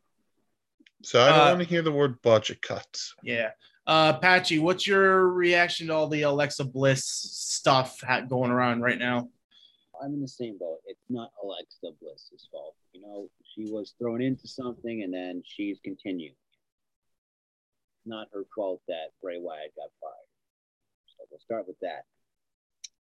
[1.08, 3.16] so I don't Uh, want to hear the word budget cuts.
[3.24, 3.52] yeah.
[3.86, 9.30] Uh Patchy, what's your reaction to all the Alexa Bliss stuff going around right now?
[10.04, 10.80] I'm in the same boat.
[10.86, 12.76] It's not Alexa Bliss's fault.
[12.92, 16.36] You know, she was thrown into something and then she's continued.
[18.06, 20.30] Not her fault that Bray Wyatt got fired.
[21.18, 22.04] So we'll start with that.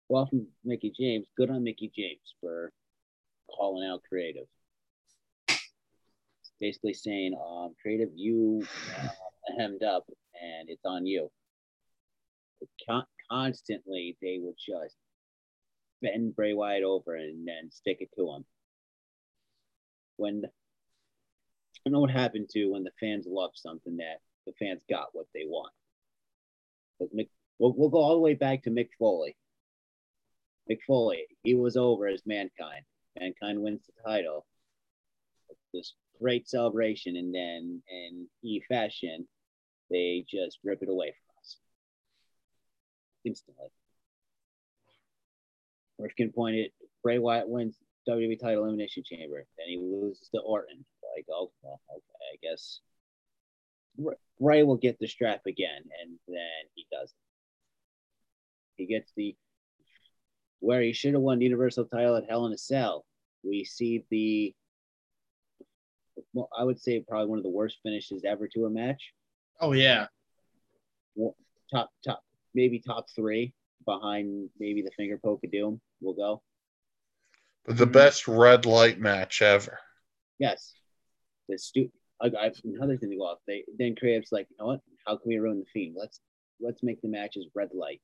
[0.09, 2.71] Well, from Mickie James, good on Mickie James for
[3.55, 4.47] calling out creative.
[6.63, 8.65] Basically saying, um, creative, you
[8.97, 9.09] uh,
[9.59, 10.05] hemmed up
[10.41, 11.29] and it's on you.
[12.87, 14.95] Con- constantly, they would just
[16.01, 18.45] bend Bray Wyatt over and then stick it to him.
[20.15, 20.49] When I
[21.83, 25.27] don't know what happened to when the fans love something that the fans got what
[25.33, 25.73] they want.
[26.97, 27.27] But Mick,
[27.59, 29.35] we'll, we'll go all the way back to Mick Foley.
[30.71, 32.85] Mick Foley, he was over as Mankind.
[33.19, 34.45] Mankind wins the title.
[35.73, 39.27] This great celebration, and then in E fashion,
[39.91, 41.57] they just rip it away from us
[43.25, 43.67] instantly.
[45.99, 46.71] Rifkin pointed,
[47.03, 49.45] Bray Wyatt wins WWE title elimination chamber.
[49.57, 50.85] Then he loses to Orton.
[51.15, 52.01] Like, oh, well, okay,
[52.33, 52.79] I guess
[53.97, 57.15] Br- Bray will get the strap again, and then he doesn't.
[58.77, 59.35] He gets the
[60.59, 63.05] where he should have won the Universal title at Hell in a Cell.
[63.43, 64.55] We see the,
[66.33, 69.01] well, I would say probably one of the worst finishes ever to a match.
[69.59, 70.07] Oh yeah.
[71.71, 72.23] Top, top,
[72.53, 73.53] maybe top three
[73.85, 75.81] behind maybe the finger poke of doom.
[76.01, 76.43] We'll go.
[77.65, 77.93] But the Mhm.
[77.93, 79.79] best red light match ever.
[80.37, 80.73] Yes.
[81.49, 83.39] The stu- I, I have another thing to go off.
[83.47, 84.81] They then creatives like, you know what?
[85.07, 85.95] How can we ruin the fiend?
[85.97, 86.19] Let's
[86.59, 88.01] let's make the matches red light.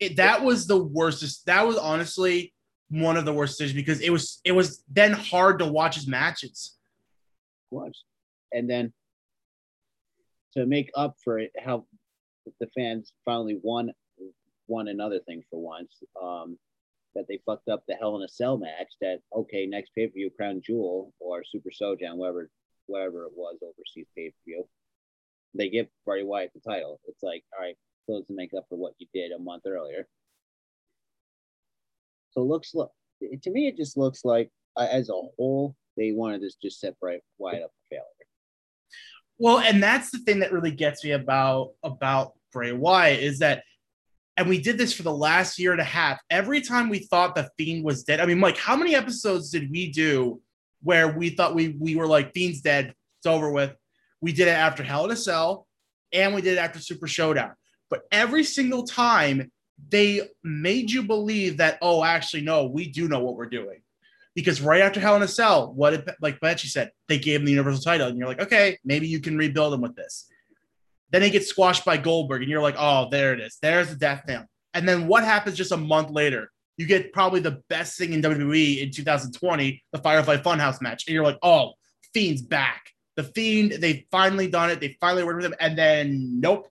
[0.00, 1.46] it, that was the worst.
[1.46, 2.52] That was honestly
[2.92, 6.06] one of the worst decisions because it was it was then hard to watch his
[6.06, 6.76] matches.
[7.70, 8.04] was.
[8.52, 8.92] And then
[10.52, 11.86] to make up for it, how
[12.60, 13.92] the fans finally won
[14.68, 16.02] won another thing for once.
[16.22, 16.58] Um,
[17.14, 18.92] that they fucked up the Hell in a Cell match.
[19.00, 22.50] That okay, next pay per view, Crown Jewel or Super Showdown, wherever
[22.86, 24.68] wherever it was overseas pay per view,
[25.54, 27.00] they give Bray Wyatt the title.
[27.06, 27.76] It's like, all right,
[28.06, 30.06] close to make up for what you did a month earlier.
[32.32, 32.90] So it looks look
[33.42, 37.20] to me, it just looks like uh, as a whole, they wanted to just Bray
[37.38, 38.04] Wyatt up failure.
[39.38, 43.64] Well, and that's the thing that really gets me about about Bray Wyatt is that,
[44.36, 46.20] and we did this for the last year and a half.
[46.30, 49.70] Every time we thought the Fiend was dead, I mean, Mike, how many episodes did
[49.70, 50.40] we do
[50.82, 53.74] where we thought we we were like Fiend's dead, it's over with?
[54.20, 55.66] We did it after Hell in a Cell,
[56.12, 57.52] and we did it after Super Showdown.
[57.90, 59.50] But every single time,
[59.88, 63.82] they made you believe that, oh, actually, no, we do know what we're doing.
[64.34, 67.46] Because right after Hell in a Cell, what did, like Betsy said, they gave him
[67.46, 68.08] the Universal title.
[68.08, 70.26] And you're like, okay, maybe you can rebuild him with this.
[71.10, 73.58] Then he gets squashed by Goldberg, and you're like, oh, there it is.
[73.60, 74.46] There's the death nail.
[74.72, 76.50] And then what happens just a month later?
[76.78, 81.06] You get probably the best thing in WWE in 2020, the Firefly Funhouse match.
[81.06, 81.72] And you're like, oh,
[82.14, 82.86] Fiend's back.
[83.16, 84.80] The Fiend, they've finally done it.
[84.80, 85.54] They finally worked with him.
[85.60, 86.68] And then, nope.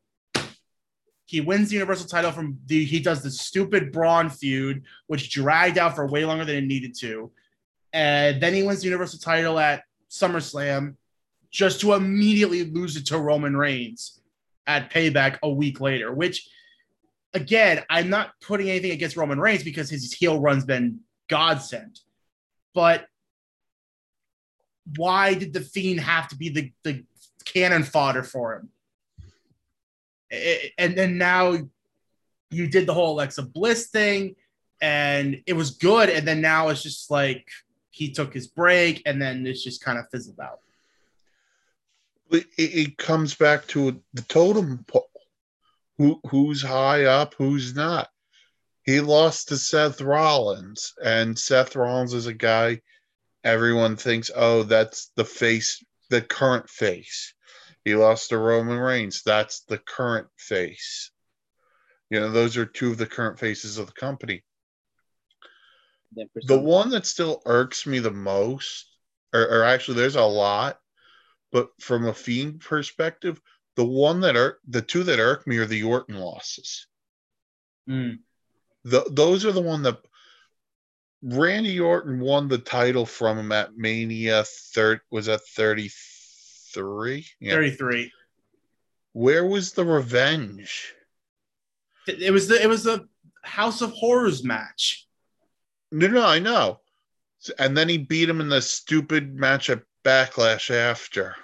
[1.31, 5.77] He wins the Universal title from the, he does the stupid Braun feud, which dragged
[5.77, 7.31] out for way longer than it needed to.
[7.93, 10.95] And then he wins the Universal title at SummerSlam
[11.49, 14.19] just to immediately lose it to Roman Reigns
[14.67, 16.49] at Payback a week later, which
[17.33, 22.01] again, I'm not putting anything against Roman Reigns because his heel run's been godsend.
[22.73, 23.05] But
[24.97, 27.05] why did the Fiend have to be the, the
[27.45, 28.69] cannon fodder for him?
[30.77, 31.57] And then now
[32.49, 34.35] you did the whole Alexa Bliss thing,
[34.81, 36.09] and it was good.
[36.09, 37.47] And then now it's just like
[37.89, 40.59] he took his break, and then it's just kind of fizzled out.
[42.31, 45.07] It, it comes back to the totem pole.
[45.97, 48.09] Who who's high up, who's not?
[48.83, 52.81] He lost to Seth Rollins, and Seth Rollins is a guy
[53.43, 57.33] everyone thinks, oh, that's the face, the current face.
[57.83, 59.23] He lost to Roman Reigns.
[59.23, 61.11] That's the current face.
[62.09, 64.43] You know, those are two of the current faces of the company.
[66.45, 68.85] The one that still irks me the most,
[69.33, 70.77] or, or actually, there's a lot,
[71.51, 73.41] but from a fiend perspective,
[73.77, 76.85] the one that are the two that irk me are the Orton losses.
[77.89, 78.19] Mm.
[78.83, 79.99] The, those are the one that
[81.23, 84.43] Randy Orton won the title from him at Mania.
[84.43, 85.89] Third was at thirty?
[87.39, 87.53] Yeah.
[87.53, 88.11] Thirty three.
[89.13, 90.93] Where was the revenge?
[92.07, 93.07] It was the it was the
[93.43, 95.07] House of Horrors match.
[95.91, 96.79] No, no, I know.
[97.59, 101.35] And then he beat him in the stupid match at Backlash after.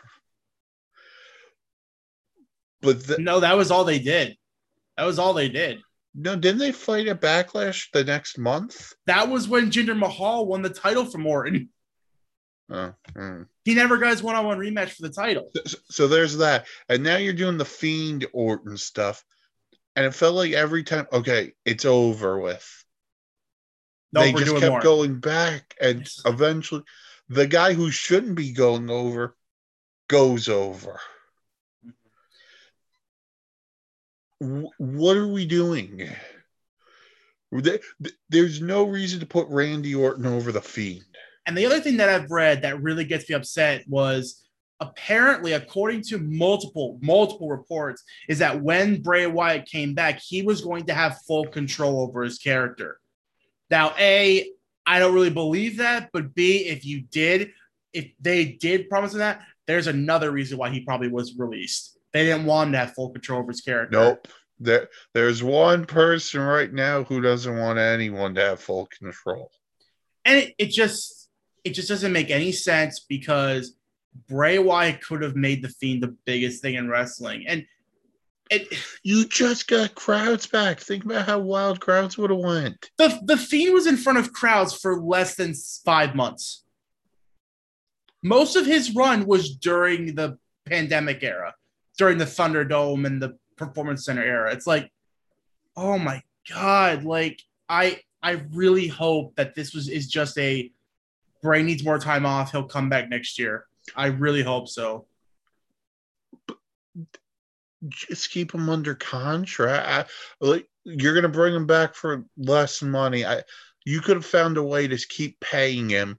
[2.82, 4.38] But the, no, that was all they did.
[4.96, 5.82] That was all they did.
[6.16, 8.94] No, didn't they fight at Backlash the next month?
[9.06, 11.70] That was when Jinder Mahal won the title from Orton.
[12.70, 13.48] Oh, mm.
[13.64, 15.52] He never got his one-on-one rematch for the title.
[15.66, 19.24] So, so, there's that, and now you're doing the Fiend Orton stuff,
[19.96, 22.86] and it felt like every time, okay, it's over with.
[24.12, 24.82] No, they just kept more.
[24.82, 26.84] going back, and eventually,
[27.30, 29.36] the guy who shouldn't be going over
[30.10, 31.00] goes over.
[34.40, 36.10] what are we doing?
[38.30, 41.17] There's no reason to put Randy Orton over the Fiend.
[41.48, 44.46] And the other thing that I've read that really gets me upset was
[44.80, 50.62] apparently, according to multiple multiple reports, is that when Bray Wyatt came back, he was
[50.62, 53.00] going to have full control over his character.
[53.72, 54.48] Now, a
[54.86, 57.52] I don't really believe that, but B, if you did,
[57.92, 62.26] if they did promise him that, there's another reason why he probably was released they
[62.26, 63.98] didn't want him to have full control over his character.
[63.98, 64.28] Nope.
[64.60, 69.52] There, there's one person right now who doesn't want anyone to have full control.
[70.26, 71.17] And it, it just
[71.68, 73.76] it just doesn't make any sense because
[74.28, 77.46] Bray Wyatt could have made the Fiend the biggest thing in wrestling.
[77.48, 77.66] And
[78.50, 80.80] it, you just got crowds back.
[80.80, 82.90] Think about how wild crowds would have went.
[82.98, 85.54] The the Fiend was in front of crowds for less than
[85.86, 86.64] five months.
[88.24, 91.54] Most of his run was during the pandemic era
[91.98, 94.54] during the Thunderdome and the Performance Center era.
[94.54, 94.92] It's like,
[95.76, 97.04] oh my god!
[97.04, 100.72] Like I I really hope that this was is just a
[101.42, 102.52] Bray needs more time off.
[102.52, 103.66] He'll come back next year.
[103.96, 105.06] I really hope so.
[107.88, 110.10] Just keep him under contract.
[110.42, 113.26] like you're gonna bring him back for less money.
[113.26, 113.44] I
[113.86, 116.18] you could have found a way to keep paying him.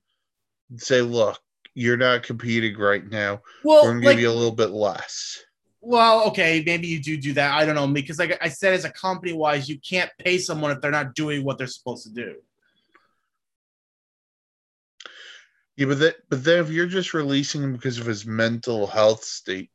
[0.77, 1.39] Say, look,
[1.75, 3.43] you're not competing right now.
[3.65, 5.43] Well, We're gonna like, give you a little bit less
[5.81, 7.55] well, okay, maybe you do do that.
[7.55, 10.71] I don't know because, like I said, as a company wise, you can't pay someone
[10.71, 12.37] if they're not doing what they're supposed to do.
[15.79, 19.23] Yeah, but that, but then if you're just releasing him because of his mental health
[19.23, 19.71] state,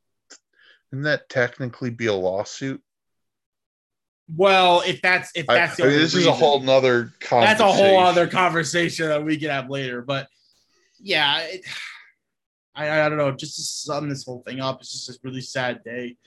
[0.91, 2.81] wouldn't that technically be a lawsuit?
[4.27, 7.61] Well, if that's if that's I, I mean, this reason, is a whole nother that's
[7.61, 10.01] a whole other conversation that we can have later.
[10.01, 10.27] But
[10.99, 11.39] yeah.
[11.39, 11.61] It,
[12.75, 15.39] I, I don't know, just to sum this whole thing up, it's just a really
[15.39, 16.17] sad day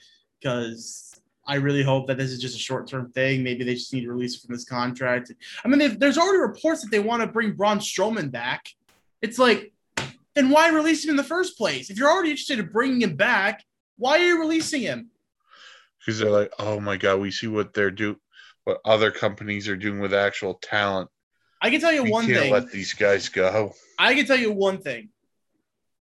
[0.41, 1.13] because
[1.45, 3.43] I really hope that this is just a short term thing.
[3.43, 5.31] Maybe they just need to release from this contract.
[5.63, 8.69] I mean, there's already reports that they want to bring Braun Strowman back.
[9.21, 9.73] It's like,
[10.35, 11.89] then why release him in the first place?
[11.89, 13.63] If you're already interested in bringing him back,
[13.97, 15.09] why are you releasing him?
[15.99, 18.17] Because they're like, oh my god, we see what they're do,
[18.63, 21.09] what other companies are doing with actual talent.
[21.61, 22.53] I can tell you We one can't thing.
[22.53, 23.73] let these guys go.
[23.97, 25.09] I can tell you one thing.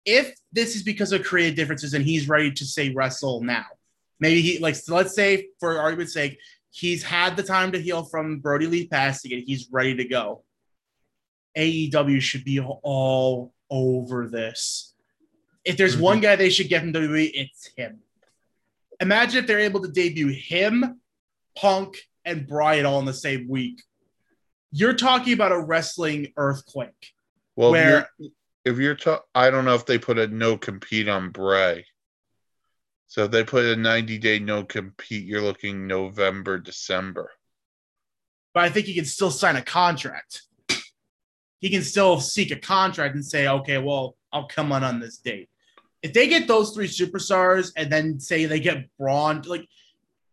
[0.04, 3.64] If this is because of creative differences and he's ready to say wrestle now,
[4.20, 6.38] maybe he like so let's say for argument's sake,
[6.70, 10.44] he's had the time to heal from Brodie Lee passing and he's ready to go.
[11.58, 14.94] AEW should be all over this.
[15.64, 16.00] If there's Mhm.
[16.00, 18.02] one guy they should get from WWE, it's him.
[19.00, 21.00] Imagine if they're able to debut him,
[21.56, 23.82] Punk, and Bryan all in the same week.
[24.70, 27.12] You're talking about a wrestling earthquake.
[27.56, 28.30] Well, Where- if you're,
[28.64, 31.86] if you're ta- I don't know if they put a no compete on Bray.
[33.08, 37.32] So if they put a 90 day no compete, you're looking November, December.
[38.54, 40.42] but I think he can still sign a contract.
[41.60, 45.18] He can still seek a contract and say, okay, well, I'll come on on this
[45.18, 45.48] date.
[46.02, 49.66] If they get those three superstars and then say they get Braun, like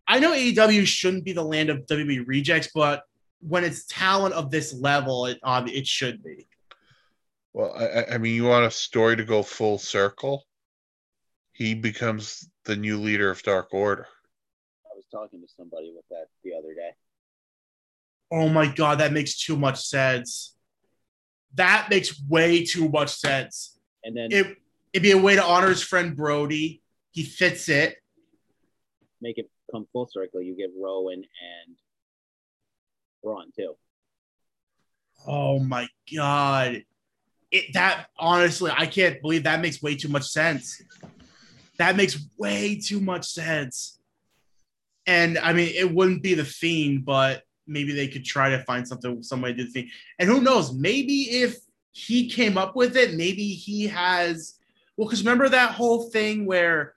[0.07, 3.03] I know AEW shouldn't be the land of WWE rejects, but
[3.39, 6.47] when it's talent of this level, it um, it should be.
[7.53, 10.45] Well, I, I- I mean, you want a story to go full circle?
[11.53, 14.07] He becomes the new leader of Dark Order.
[14.85, 16.91] I was talking to somebody with that the other day.
[18.31, 20.54] Oh my god, that makes too much sense.
[21.55, 23.79] That makes way too much sense.
[24.03, 24.57] And then It
[24.93, 26.81] it'd be a way to honor his friend Brodie.
[27.11, 27.97] He fits it.
[29.21, 30.41] make it come full circle.
[30.41, 31.75] You get Rowan and
[33.23, 33.75] Braun too.
[35.27, 36.83] Oh my god.
[37.51, 40.81] It that honestly, I can't believe that makes way too much sense.
[41.77, 43.99] That makes way too much sense.
[45.07, 48.87] And I mean, it wouldn't be the fiend, but maybe they could try to find
[48.87, 49.89] something, some way to do the thing.
[50.19, 50.73] And who knows?
[50.73, 51.57] Maybe if
[51.91, 54.55] he came up with it, maybe he has.
[54.97, 56.95] Well, because remember that whole thing where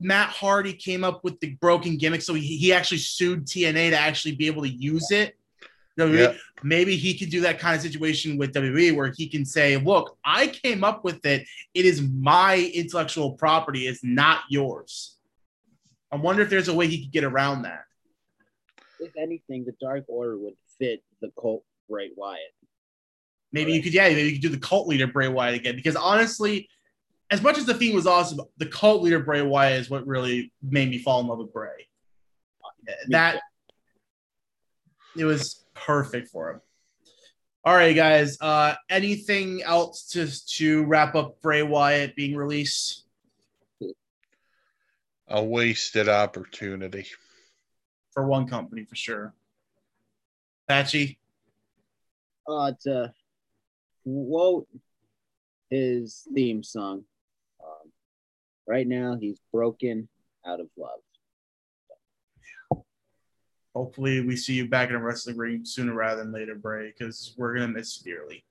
[0.00, 3.98] Matt Hardy came up with the broken gimmick, so he, he actually sued TNA to
[3.98, 5.36] actually be able to use it.
[5.96, 6.32] Yeah.
[6.62, 10.16] Maybe he could do that kind of situation with WWE where he can say, "Look,
[10.24, 11.46] I came up with it.
[11.74, 13.86] It is my intellectual property.
[13.86, 15.16] It's not yours."
[16.10, 17.84] I wonder if there's a way he could get around that.
[19.00, 22.40] If anything, the Dark Order would fit the cult Bray Wyatt.
[23.52, 25.74] Maybe you could, yeah, maybe you could do the cult leader Bray Wyatt again.
[25.74, 26.68] Because honestly,
[27.30, 30.52] as much as the Fiend was awesome, the cult leader Bray Wyatt is what really
[30.62, 31.88] made me fall in love with Bray.
[33.08, 33.40] That
[35.16, 36.60] it was perfect for him.
[37.64, 38.40] All right, guys.
[38.40, 43.04] Uh, anything else to to wrap up Bray Wyatt being released?
[45.28, 47.06] A wasted opportunity.
[48.20, 49.32] For one company for sure.
[50.68, 51.18] Patchy,
[52.46, 53.12] Uh, to
[54.04, 54.68] quote
[55.70, 57.04] his theme song,
[57.64, 57.92] um,
[58.66, 60.08] right now he's broken
[60.44, 61.00] out of love.
[63.74, 67.34] hopefully we see you back in a wrestling ring sooner rather than later, Bray, because
[67.38, 68.44] we're gonna miss you dearly.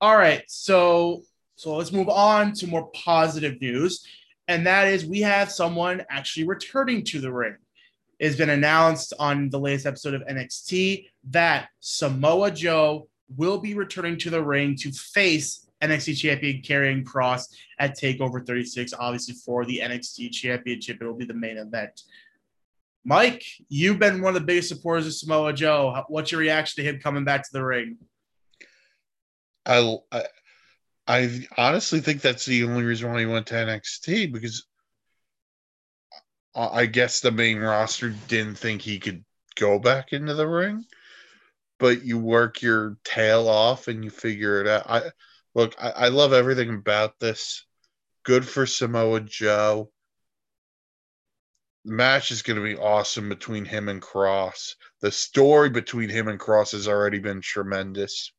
[0.00, 1.22] All right, so
[1.54, 4.04] so let's move on to more positive news,
[4.48, 7.56] and that is we have someone actually returning to the ring.
[8.18, 13.74] It has been announced on the latest episode of NXT that Samoa Joe will be
[13.74, 17.44] returning to the ring to face NXT champion Karrion Kross
[17.78, 20.98] at Takeover 36, obviously for the NXT championship.
[21.00, 22.02] It'll be the main event.
[23.04, 26.02] Mike, you've been one of the biggest supporters of Samoa Joe.
[26.08, 27.98] What's your reaction to him coming back to the ring?
[29.66, 30.24] I, I
[31.06, 34.66] I honestly think that's the only reason why he went to NXT because
[36.56, 39.24] I guess the main roster didn't think he could
[39.56, 40.84] go back into the ring,
[41.78, 44.88] but you work your tail off and you figure it out.
[44.88, 45.10] I
[45.54, 47.64] look, I, I love everything about this.
[48.24, 49.90] Good for Samoa Joe.
[51.84, 54.74] The match is going to be awesome between him and Kross.
[55.02, 58.32] The story between him and Kross has already been tremendous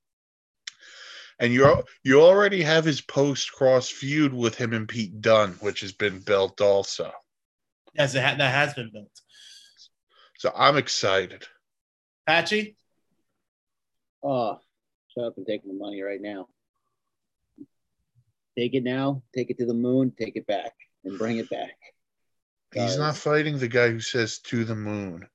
[1.39, 5.81] and you you already have his post Kross feud with him and Pete Dunne, which
[5.81, 7.11] has been built also.
[7.97, 9.11] Yes, it ha- that has been built.
[10.37, 11.45] So I'm excited.
[12.27, 12.75] Patchy,
[14.23, 14.59] Oh,
[15.13, 16.47] shut up and take the money right now.
[18.57, 20.73] Take it now, take it to the moon, take it back,
[21.05, 21.77] and bring it back.
[22.73, 25.27] He's not fighting the guy who says to the moon.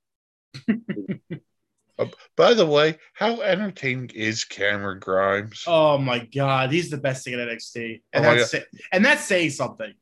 [1.99, 2.07] Uh,
[2.37, 5.65] by the way, how entertaining is Cameron Grimes?
[5.67, 8.59] oh my God, he's the best thing at NXT, and Oh that's sa-
[8.93, 9.95] and that's saying something.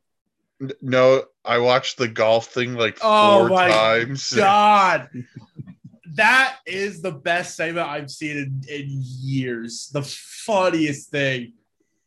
[0.80, 4.32] No, I watched the golf thing like Oh four my times.
[4.36, 5.08] God,
[6.14, 9.90] that is the best segment I've seen in, in years.
[9.92, 11.54] The funniest thing.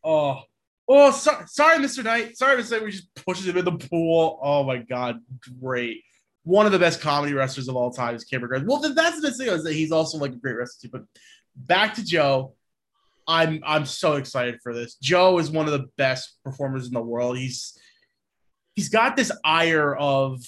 [0.04, 0.42] Oh,
[0.88, 2.04] oh, so, sorry, Mr.
[2.04, 2.36] Knight.
[2.36, 2.72] Sorry, Mr.
[2.72, 2.84] Knight.
[2.84, 4.38] We just pushes him in the pool.
[4.42, 5.20] Oh my God,
[5.60, 6.02] great,
[6.44, 8.66] one of the best comedy wrestlers of all time is Cameron Grimes.
[8.66, 10.92] Well, that's the thing is that he's also like a great wrestler too.
[10.92, 11.04] But
[11.56, 12.54] back to Joe,
[13.26, 14.96] I'm I'm so excited for this.
[14.96, 17.38] Joe is one of the best performers in the world.
[17.38, 17.78] He's
[18.74, 20.42] he's got this ire of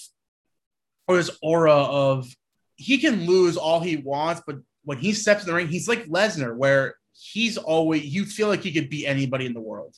[1.07, 2.33] or this aura of
[2.75, 6.05] he can lose all he wants, but when he steps in the ring, he's like
[6.05, 9.95] Lesnar, where he's always you feel like he could beat anybody in the world.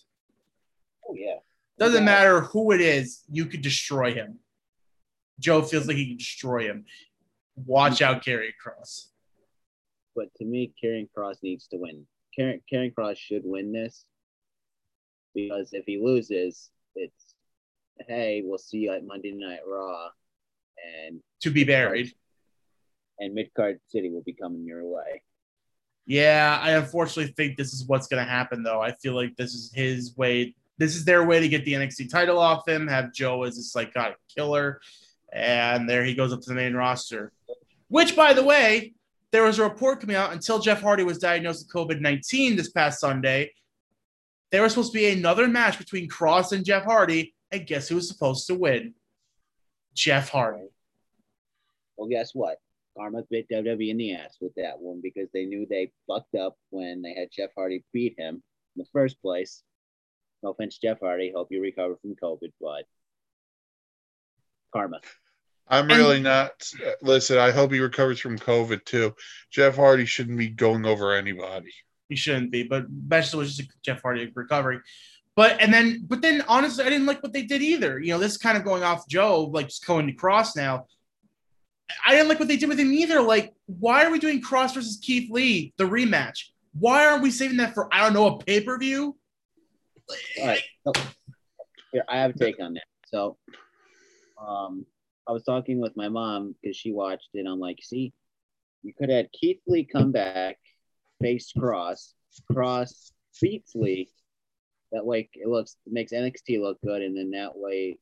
[1.07, 1.37] Oh yeah.
[1.77, 2.05] Doesn't Yeah.
[2.05, 4.39] matter who it is, you could destroy him.
[5.39, 6.85] Joe feels like he can destroy him.
[7.55, 8.15] Watch mm-hmm.
[8.15, 9.07] out, Gary Kross.
[10.15, 12.05] But to me, Karrion Kross needs to win.
[12.37, 14.05] Karrion Kross should win this
[15.33, 17.28] because if he loses, it's
[18.07, 20.09] hey, we'll see you at Monday Night Raw,
[21.05, 22.13] and To be buried.
[23.19, 25.21] and Midcard City will be coming your way.
[26.05, 28.81] Yeah, I unfortunately think this is what's going to happen, though.
[28.81, 30.55] I feel like this is his way.
[30.77, 33.61] This is their way to get the NXT title off him, have Joe as a
[33.61, 34.79] psychotic killer,
[35.33, 37.31] and there he goes up to the main roster.
[37.89, 38.93] Which, by the way,
[39.31, 42.71] there was a report coming out until Jeff Hardy was diagnosed with COVID 19 this
[42.71, 43.51] past Sunday.
[44.51, 47.95] There was supposed to be another match between Kross and Jeff Hardy, and guess who
[47.95, 48.93] was supposed to win?
[49.93, 50.67] Jeff Hardy.
[51.97, 52.57] Well, guess what?
[52.97, 56.57] Karma bit WWE in the ass with that one because they knew they fucked up
[56.69, 58.35] when they had Jeff Hardy beat him
[58.75, 59.63] in the first place.
[60.43, 61.31] No offense, Jeff Hardy.
[61.35, 62.85] Hope you recover from COVID, but
[64.73, 65.01] karma.
[65.67, 66.51] I'm And- really not.
[67.01, 69.15] Listen, I hope he recovers from COVID too.
[69.51, 71.71] Jeff Hardy shouldn't be going over anybody.
[72.07, 74.79] He shouldn't be, but eventually it was just Jeff Hardy recovery.
[75.39, 77.97] But and then, but then honestly, I didn't like what they did either.
[77.97, 80.87] You know, this is kind of going off Joe, like just going to Kross now.
[82.05, 83.21] I didn't like what they did with him either.
[83.21, 86.47] Like, why are we doing Kross versus Keith Lee, the rematch?
[86.77, 89.15] Why aren't we saving that for I don't know a pay per view?
[90.43, 90.59] Right.
[91.93, 92.83] Here, I have a take on that.
[93.05, 93.37] So,
[94.45, 94.85] um,
[95.25, 97.47] I was talking with my mom because she watched it.
[97.47, 98.11] I'm like, see,
[98.83, 100.57] you could have Keith Lee come back,
[101.21, 102.11] face Kross,
[102.51, 103.11] Kross
[103.41, 104.09] beats Lee.
[104.91, 107.99] That like it looks it makes NXT look good, and then that way,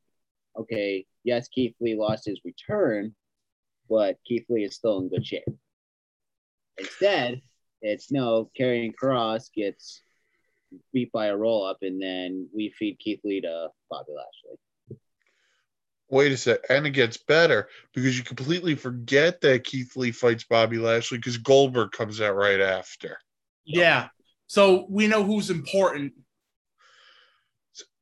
[0.58, 3.14] okay, yes, Keith Lee lost his return,
[3.90, 5.44] but Keith Lee is still in good shape.
[6.78, 7.42] Instead,
[7.82, 10.02] it's no Karrion Kross gets
[10.94, 14.60] beat by a roll up, and then we feed Keith Lee to Bobby Lashley.
[16.10, 20.46] Wait a sec, and it gets better because you completely forget that Keith Lee fights
[20.46, 23.18] Bobby Lashley because Goldberg comes out right after.
[23.66, 24.08] Yeah.
[24.48, 26.14] So we know who's important.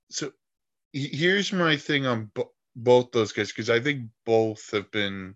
[0.09, 0.31] So
[0.93, 5.35] here's my thing on bo- both those guys because I think both have been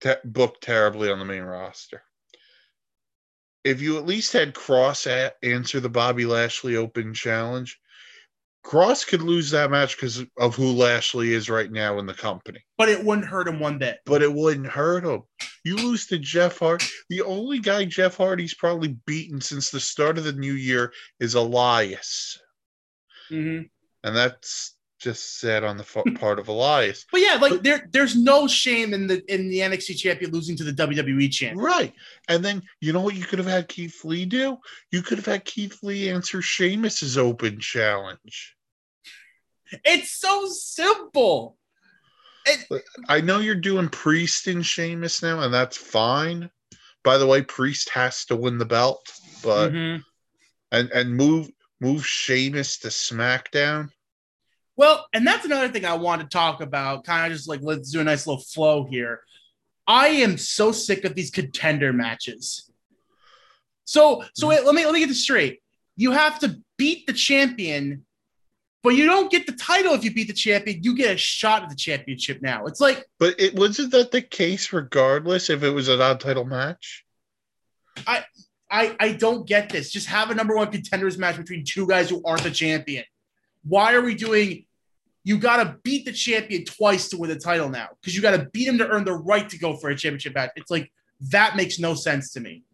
[0.00, 2.02] te- booked terribly on the main roster.
[3.64, 7.80] If you at least had Kross answer the Bobby Lashley Open Challenge,
[8.64, 12.64] Kross could lose that match because of who Lashley is right now in the company.
[12.78, 13.98] But it wouldn't hurt him one bit.
[14.06, 15.22] But it wouldn't hurt him.
[15.64, 16.84] You lose to Jeff Hardy.
[17.10, 21.34] The only guy Jeff Hardy's probably beaten since the start of the new year is
[21.34, 22.38] Elias.
[23.30, 23.68] Mhm.
[24.02, 25.84] and that's just said on the
[26.18, 27.04] part of Elias.
[27.12, 30.64] But yeah, like there, there's no shame in the in the NXT champion losing to
[30.64, 31.58] the WWE champion.
[31.58, 31.92] Right.
[32.28, 34.56] And then you know what you could have had Keith Lee do?
[34.90, 38.54] You could have had Keith Lee answer Sheamus's open challenge.
[39.84, 41.58] It's so simple.
[43.08, 46.50] I know you're doing Priest and Sheamus now, and that's fine.
[47.02, 49.10] By the way, Priest has to win the belt,
[49.42, 50.02] but Mhm.
[50.72, 51.50] and and move
[51.80, 53.90] move Sheamus to SmackDown.
[54.76, 57.04] Well, and that's another thing I want to talk about.
[57.04, 59.20] Kind of just like let's do a nice little flow here.
[59.86, 62.70] I am so sick of these contender matches.
[63.84, 65.60] So, so wait, let me let me get this straight.
[65.96, 68.04] You have to beat the champion,
[68.82, 70.82] but you don't get the title if you beat the champion.
[70.82, 72.66] You get a shot at the championship now.
[72.66, 76.44] It's like But it wasn't that the case regardless if it was an odd title
[76.44, 77.04] match.
[78.06, 78.24] I
[78.98, 79.90] I don't get this.
[79.90, 83.04] Just have a number one contenders match between two guys who aren't the champion.
[83.62, 84.66] Why are we doing?
[85.22, 88.36] You got to beat the champion twice to win the title now because you got
[88.36, 90.50] to beat him to earn the right to go for a championship match.
[90.56, 90.92] It's like
[91.30, 92.64] that makes no sense to me.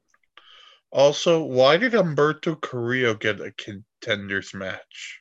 [0.90, 5.20] Also, why did Humberto Carrillo get a contenders match?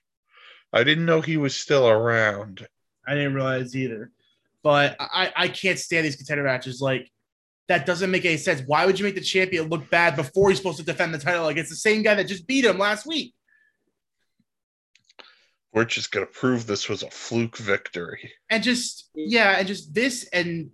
[0.74, 2.68] I didn't know he was still around.
[3.08, 4.12] I didn't realize either,
[4.64, 6.82] but I I can't stand these contender matches.
[6.82, 7.12] Like
[7.70, 8.64] that doesn't make any sense.
[8.66, 11.44] Why would you make the champion look bad before he's supposed to defend the title?
[11.44, 13.34] Like it's the same guy that just beat him last week.
[15.72, 18.32] We're just gonna prove this was a fluke victory.
[18.50, 20.72] And just yeah, and just this and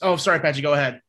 [0.00, 1.00] oh, sorry, Patrick, go ahead.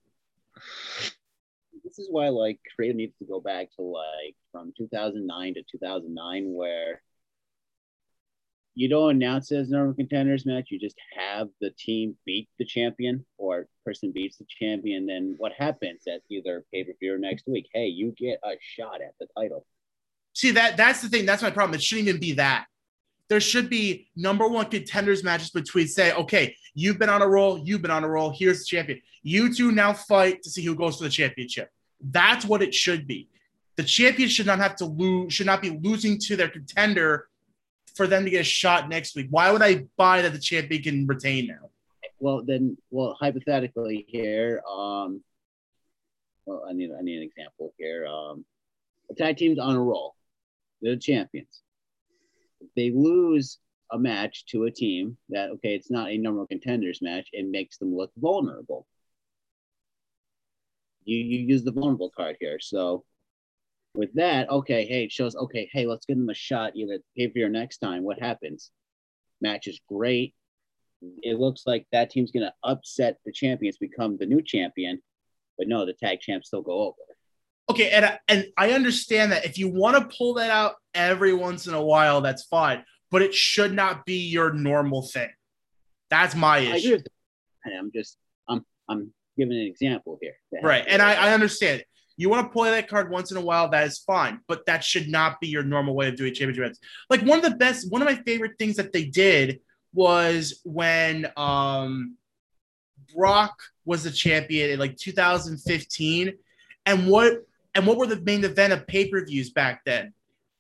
[1.84, 6.54] This is why like creative needs to go back to like from 2009 to 2009
[6.54, 7.04] where
[8.74, 10.70] you don't announce it as number one contenders match.
[10.72, 15.06] You just have the team beat the champion or person beats the champion.
[15.06, 17.68] Then what happens at either pay per view next week?
[17.74, 19.66] Hey, you get a shot at the title.
[20.34, 21.26] See that that's the thing.
[21.26, 21.76] That's my problem.
[21.76, 22.66] It shouldn't even be that.
[23.30, 27.58] There should be number one contenders matches between say, okay, you've been on a roll,
[27.58, 28.32] you've been on a roll.
[28.32, 29.02] Here's the champion.
[29.22, 31.70] You two now fight to see who goes for the championship.
[32.02, 33.30] That's what it should be.
[33.76, 37.28] The champion should not have to lose, should not be losing to their contender
[37.96, 39.28] for them to get a shot next week.
[39.30, 41.70] Why would I buy that the champion can retain now?
[42.24, 45.22] Well, then, well, hypothetically here, um,
[46.46, 48.08] well, I need I need an example here.
[48.08, 48.46] Um,
[49.12, 50.16] a tag team's on a roll.
[50.82, 51.62] They're the champions.
[52.78, 53.60] They lose
[53.92, 57.78] a match to a team that okay, it's not a of contenders match, it makes
[57.78, 58.88] them look vulnerable.
[61.04, 63.04] You you use the vulnerable card here, so
[63.96, 67.28] with that, okay, hey, it shows, okay, hey, let's give them a shot either pay
[67.28, 68.04] for view next time.
[68.04, 68.72] What happens?
[69.42, 70.34] Match is great.
[71.22, 75.02] It looks like that team's going to upset the champions, become the new champion,
[75.58, 76.96] but no, the tag champs still go over.
[77.70, 81.34] Okay, and I, and I understand that if you want to pull that out every
[81.34, 85.30] once in a while, that's fine, but it should not be your normal thing.
[86.10, 87.00] That's my issue.
[87.66, 90.36] I'm just I'm I'm giving an example here.
[90.62, 91.84] Right, and I, I understand.
[92.16, 94.84] You want to play that card once in a while, that is fine, but that
[94.84, 96.80] should not be your normal way of doing championship events.
[97.10, 99.62] Like one of the best, one of my favorite things that they did
[99.94, 102.18] was when um,
[103.16, 106.34] Brock was the champion in like 2015,
[106.86, 110.14] and what and what were the main event of pay per views back then?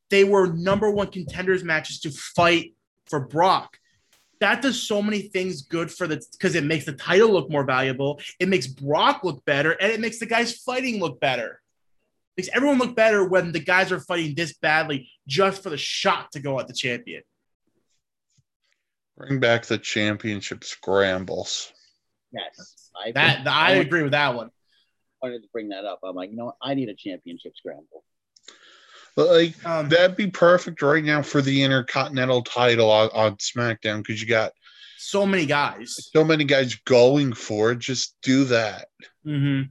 [0.09, 2.73] They were number one contenders matches to fight
[3.05, 3.77] for Brock
[4.43, 7.63] that does so many things good for the because it makes the title look more
[7.63, 8.19] valuable.
[8.41, 11.61] It makes Brock look better, and it makes the guys fighting look better.
[12.35, 15.77] It makes everyone look better when the guys are fighting this badly just for the
[15.77, 17.23] shot to go at the champion.
[19.17, 21.71] Bring back the championship scrambles.
[22.31, 24.47] Yes, I that I, I agree with that one.
[24.47, 25.99] I wanted to bring that up.
[26.03, 26.55] I'm like, you know what?
[26.61, 28.03] I need a championship scramble.
[29.15, 33.99] But Like um, that'd be perfect right now for the Intercontinental title on, on SmackDown
[33.99, 34.53] because you got
[34.97, 37.79] so many guys, so many guys going for it.
[37.79, 38.87] Just do that.
[39.25, 39.69] Mm-hmm.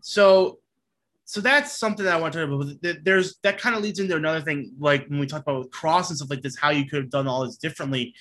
[0.00, 0.58] So,
[1.26, 3.04] so that's something that I want to talk about.
[3.04, 6.16] There's that kind of leads into another thing, like when we talk about Kross and
[6.16, 8.14] stuff like this, how you could have done all this differently.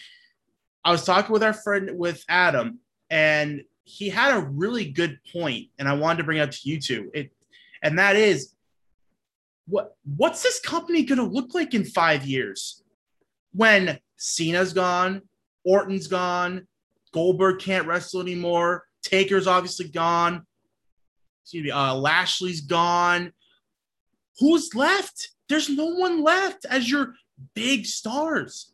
[0.90, 2.80] I was talking with our friend with Adam,
[3.12, 6.82] and he had a really good point, and I wanted to bring up to you
[6.82, 7.12] two.
[7.14, 7.30] It,
[7.84, 8.56] and that is
[9.68, 12.82] what what's this company going to look like in five years
[13.54, 15.22] when Cena's gone,
[15.64, 16.68] Orton's gone,
[17.14, 20.44] Goldberg can't wrestle anymore, Taker's obviously gone,
[21.44, 23.32] excuse me, uh, Lashley's gone.
[24.40, 25.30] Who's left?
[25.50, 27.14] There's no one left as your
[27.54, 28.74] big stars.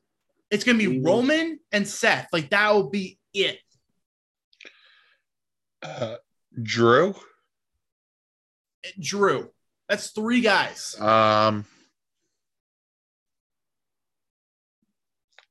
[0.51, 1.01] It's gonna be.
[1.01, 2.27] Roman and Seth.
[2.31, 3.59] Like that will be it.
[5.81, 6.15] Uh,
[6.61, 7.15] Drew.
[8.99, 9.49] Drew.
[9.89, 10.99] That's three guys.
[10.99, 11.65] Um.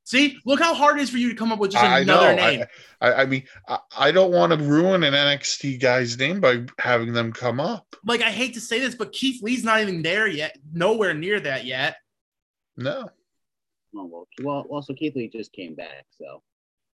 [0.06, 2.34] See, look how hard it is for you to come up with just another I
[2.34, 2.64] name.
[3.00, 6.66] I, I, I mean, I, I, don't want to ruin an NXT guy's name by
[6.78, 7.96] having them come up.
[8.04, 10.58] Like, I hate to say this, but Keith Lee's not even there yet.
[10.72, 11.96] Nowhere near that yet.
[12.76, 13.08] No.
[13.96, 16.42] Oh, well, well, also Keith Lee just came back, so.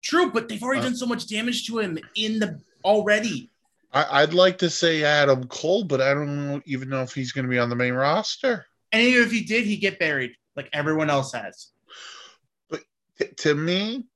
[0.03, 3.51] True, but they've already uh, done so much damage to him in the already.
[3.93, 7.33] I, would like to say Adam Cole, but I don't know, even know if he's
[7.33, 8.65] going to be on the main roster.
[8.93, 11.71] And even if he did, he'd get buried like everyone else has.
[12.69, 12.83] But
[13.19, 14.07] t- to me,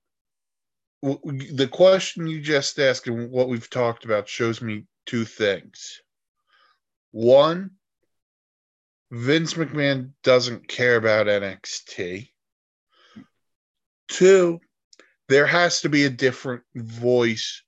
[1.03, 6.01] w- the question you just asked and what we've talked about shows me two things.
[7.11, 7.73] One,
[9.11, 12.31] Vince McMahon doesn't care about NXT.
[14.09, 14.61] Two,
[15.29, 17.63] there has to be a different voice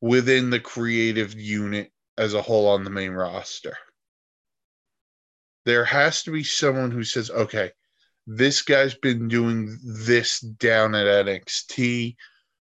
[0.00, 3.76] within the creative unit as a whole on the main roster.
[5.64, 7.70] There has to be someone who says, okay,
[8.26, 12.16] this guy's been doing this down at NXT.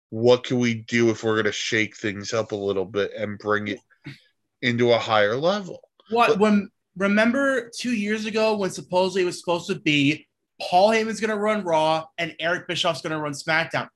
[0.10, 3.38] What can we do if we're going to shake things up a little bit and
[3.38, 3.80] bring it
[4.62, 5.82] into a higher level?
[6.10, 10.28] What but, when remember two years ago when supposedly it was supposed to be
[10.70, 13.88] Paul Heyman's going to run Raw and Eric Bischoff's going to run SmackDown.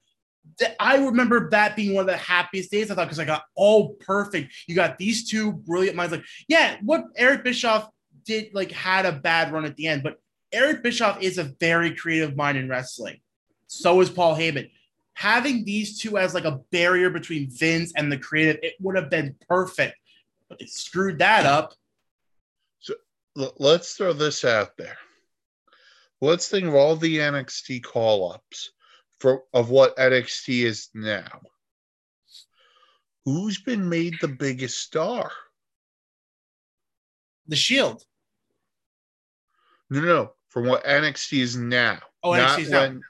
[0.80, 3.95] I remember that being one of the happiest days I thought because I got all
[3.95, 4.53] perfect.
[4.68, 6.13] You got these two brilliant minds.
[6.13, 7.89] Like, yeah, what Eric Bischoff
[8.26, 10.20] did like had a bad run at the end, but
[10.51, 13.20] Eric Bischoff is a very creative mind in wrestling.
[13.68, 14.70] So is Paul Heyman.
[15.15, 19.09] Having these two as like a barrier between Vince and the creative, it would have
[19.09, 19.95] been perfect,
[20.47, 21.74] but they screwed that up.
[22.80, 22.93] So
[23.36, 24.97] let's throw this out there.
[26.22, 28.72] Let's think of all the NXT call ups
[29.20, 31.41] for of what NXT is now.
[33.26, 35.32] Who's been made the biggest star?
[37.47, 38.03] The Shield.
[39.89, 40.32] No, no, no.
[40.49, 41.99] From what NXT is now.
[42.24, 42.80] Oh, not NXT is now.
[42.82, 43.01] when,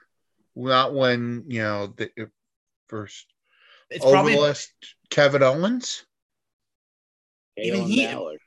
[0.56, 2.30] not when you know the it
[2.88, 3.26] first
[3.90, 4.72] It's over probably the last
[5.10, 6.04] Kevin Owens.
[7.56, 8.38] Even KO he-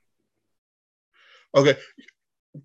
[1.54, 1.78] Okay,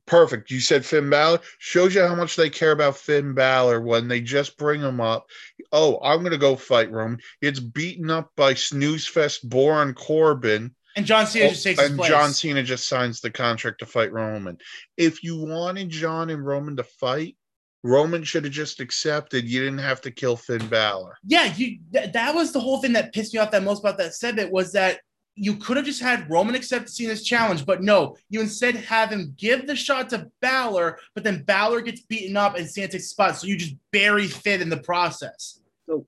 [0.06, 0.50] perfect.
[0.50, 4.20] You said Finn Balor shows you how much they care about Finn Balor when they
[4.20, 5.26] just bring him up.
[5.72, 7.18] Oh, I'm gonna go fight Roman.
[7.40, 10.74] It's beaten up by snooze fest Baron Corbin.
[10.96, 12.02] and John Cena oh, just takes Oh, and.
[12.04, 14.58] John Cena just signs the contract to fight Roman.
[14.96, 17.36] If you wanted John and Roman to fight,
[17.82, 19.44] Roman should have just accepted.
[19.44, 21.16] You didn't have to kill Finn Balor.
[21.24, 23.98] yeah, you th- that was the whole thing that pissed me off that most about
[23.98, 25.00] that segment was that
[25.36, 29.34] you could have just had Roman accept Cena's challenge, but no, you instead have him
[29.36, 33.36] give the shot to Balor, but then Balor gets beaten up and Cena takes spot,
[33.36, 35.60] so you just bury Finn in the process.
[35.86, 36.06] So,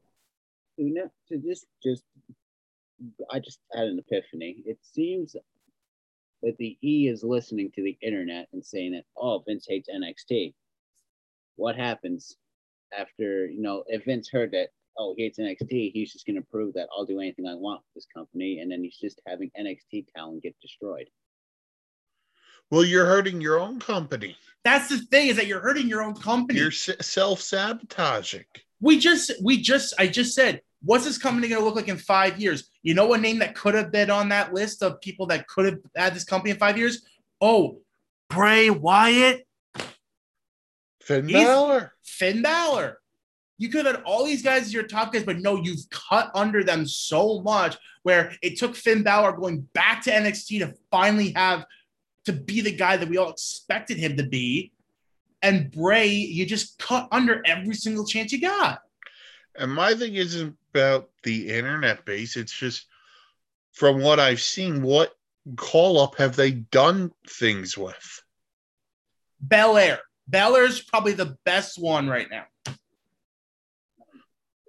[0.78, 2.04] ne- to this, just
[3.30, 4.62] I just had an epiphany.
[4.64, 5.36] It seems
[6.42, 10.54] that the E is listening to the internet and saying that oh, Vince hates NXT.
[11.56, 12.36] What happens
[12.98, 16.42] after you know if Vince heard that oh he hates NXT, he's just going to
[16.42, 19.50] prove that I'll do anything I want with this company, and then he's just having
[19.58, 21.08] NXT talent get destroyed.
[22.70, 24.36] Well, you're hurting your own company.
[24.62, 26.58] That's the thing is that you're hurting your own company.
[26.58, 28.44] You're self sabotaging.
[28.80, 31.96] we just we just I just said, what's this company going to look like in
[31.96, 32.70] five years?
[32.82, 35.64] You know, a name that could have been on that list of people that could
[35.64, 37.06] have had this company in five years.
[37.40, 37.80] Oh,
[38.28, 39.46] Bray Wyatt,
[41.00, 41.92] Finn He's- Balor.
[42.02, 43.00] Finn Balor.
[43.58, 46.30] You could have had all these guys as your top guys, but no, you've cut
[46.34, 51.32] under them so much where it took Finn Balor going back to NXT to finally
[51.32, 51.66] have
[52.24, 54.72] to be the guy that we all expected him to be.
[55.42, 58.80] And Bray, you just cut under every single chance you got.
[59.56, 62.36] And my thing isn't about the internet base.
[62.36, 62.86] It's just
[63.72, 65.16] from what I've seen, what
[65.56, 68.22] call up have they done things with?
[69.40, 70.00] Belair.
[70.26, 72.44] Bel Air is probably the best one right now.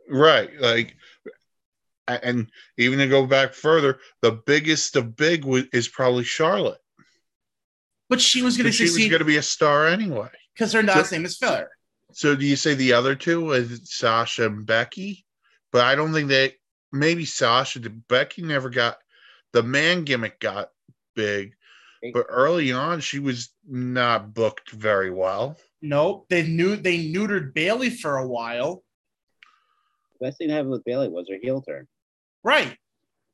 [0.09, 0.49] Right.
[0.59, 0.95] Like,
[2.07, 6.79] and even to go back further, the biggest of big is probably Charlotte.
[8.09, 10.29] But she was going to But she was succeed going to be a star anyway.
[10.55, 11.69] because her last name is Flair.
[12.11, 15.25] So do you say the other two was Sasha and Becky?
[15.71, 16.55] But I don't think they
[16.91, 18.97] maybe Sasha did Becky never got
[19.53, 20.69] the man gimmick got
[21.15, 21.53] big,
[22.13, 25.57] but early on she was not booked very well.
[25.83, 26.25] Nope.
[26.29, 28.83] They knew they neutered Bayley for a while.
[30.19, 31.87] The best thing that happened with Bayley was her heel turn.
[32.43, 32.75] Right.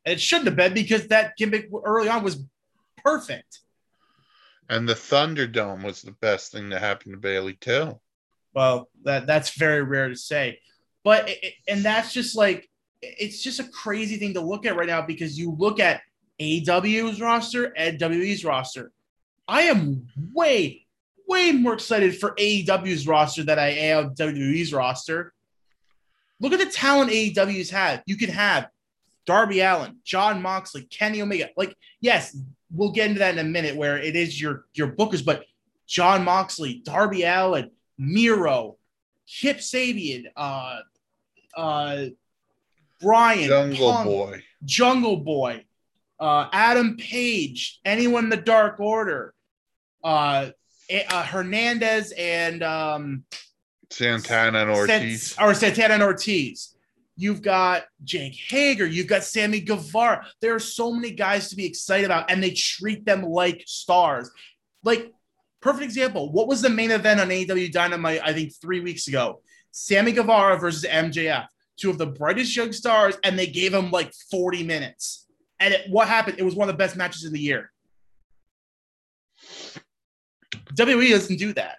[0.06, 2.44] And it shouldn't have been because that gimmick early on was
[3.04, 3.60] perfect.
[4.70, 8.00] And the Thunderdome was the best thing that happened to Bayley too.
[8.54, 10.60] Well, that that's very rare to say.
[11.04, 12.70] But it, it- and that's just like
[13.02, 16.02] it's just a crazy thing to look at right now because you look at
[16.42, 18.92] AW's roster and WWE's roster.
[19.48, 20.88] I am way,
[21.28, 25.34] way more excited for AEW's roster than I am WWE's roster.
[26.40, 28.04] Look at the talent AEW's had.
[28.06, 28.68] You can have
[29.26, 31.50] Darby Allin, Jon Moxley, Kenny Omega.
[31.56, 32.38] Like, yes,
[32.72, 35.46] we'll get into that in a minute where it is your your bookers, but
[35.88, 38.78] Jon Moxley, Darby Allin, Miro,
[39.28, 40.80] Kip Sabian, uh,
[41.56, 42.06] uh,
[43.02, 44.44] Bryan, Jungle Punk, Boy.
[44.64, 45.66] Jungle Boy,
[46.20, 49.34] uh, Adam Page, anyone in the Dark Order,
[50.04, 50.50] uh,
[50.90, 53.24] eh, uh, Hernandez and um,
[53.90, 55.36] Santana and Ortiz.
[55.40, 56.76] Or Santana and Ortiz.
[57.18, 58.86] You've got Jake Hager.
[58.86, 60.26] You've got Sammy Guevara.
[60.42, 64.30] There are so many guys to be excited about, and they treat them like stars.
[64.84, 65.14] Like,
[65.62, 66.32] perfect example.
[66.32, 69.42] What was the main event on AEW Dynamite, I think, three weeks ago?
[69.72, 74.14] Sammy Guevara versus MJF, two of the brightest young stars, and they gave him like
[74.30, 75.26] 40 minutes.
[75.60, 76.38] And it, what happened?
[76.38, 77.72] It was one of the best matches of the year.
[80.74, 81.78] WWE doesn't do that.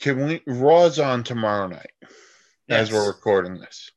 [0.00, 1.92] Can we Raw's on tomorrow night
[2.68, 3.90] as we're recording this?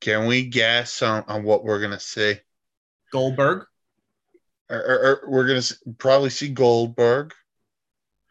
[0.00, 2.34] Can we guess on, on what we're gonna see?
[3.12, 3.64] Goldberg.
[4.68, 7.32] Or, or- or we're gonna s- probably see Goldberg.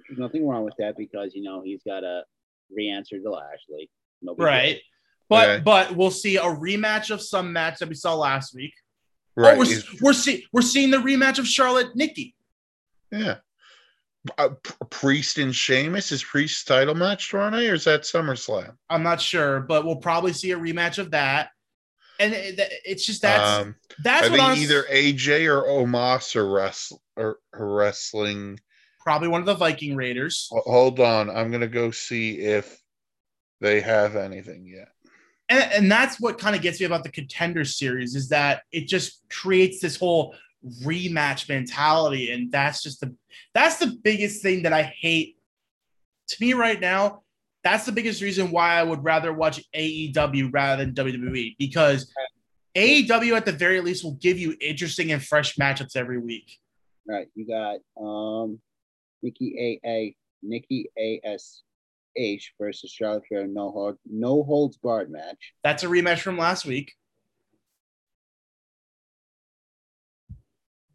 [0.08, 2.24] There's nothing wrong with that because you know he's got a
[2.72, 3.90] re-answer to Lashley.
[4.22, 4.46] No big deal.
[4.46, 4.82] Right.
[5.28, 5.64] But Okay.
[5.64, 8.74] but we'll see a rematch of some match that we saw last week.
[9.38, 9.58] Oh, right.
[9.58, 12.36] Oh, we're, we're seeing we're seeing the rematch of Charlotte Nikki.
[13.12, 13.38] yeah.
[14.38, 14.50] Uh,
[14.90, 18.76] Priest and Sheamus is Priest's title match tomorrow night, or is that SummerSlam?
[18.90, 21.50] I'm not sure, but we'll probably see a rematch of that.
[22.20, 26.46] And it, it's just that's um, that's I what think either AJ or Omos are,
[26.46, 28.60] wrestl- are, are wrestling.
[29.04, 30.48] probably one of the Viking Raiders.
[30.52, 32.82] Hold on, I'm gonna go see if
[33.62, 34.90] they have anything yet.
[35.50, 38.88] And, and that's what kind of gets me about the contender series is that it
[38.88, 40.36] just creates this whole
[40.84, 42.32] rematch mentality.
[42.32, 43.16] And that's just the
[43.54, 45.38] that's the biggest thing that I hate
[46.30, 47.22] to me right now.
[47.64, 52.12] That's the biggest reason why I would rather watch AEW rather than WWE because
[52.76, 56.60] AEW at the very least will give you interesting and fresh matchups every week.
[57.08, 57.28] Right.
[57.36, 58.60] You got um
[59.22, 61.64] Nikki A A Nikki A S
[62.16, 65.54] H versus Charlotte Flair no hold no holds barred match.
[65.64, 66.94] That's a rematch from last week.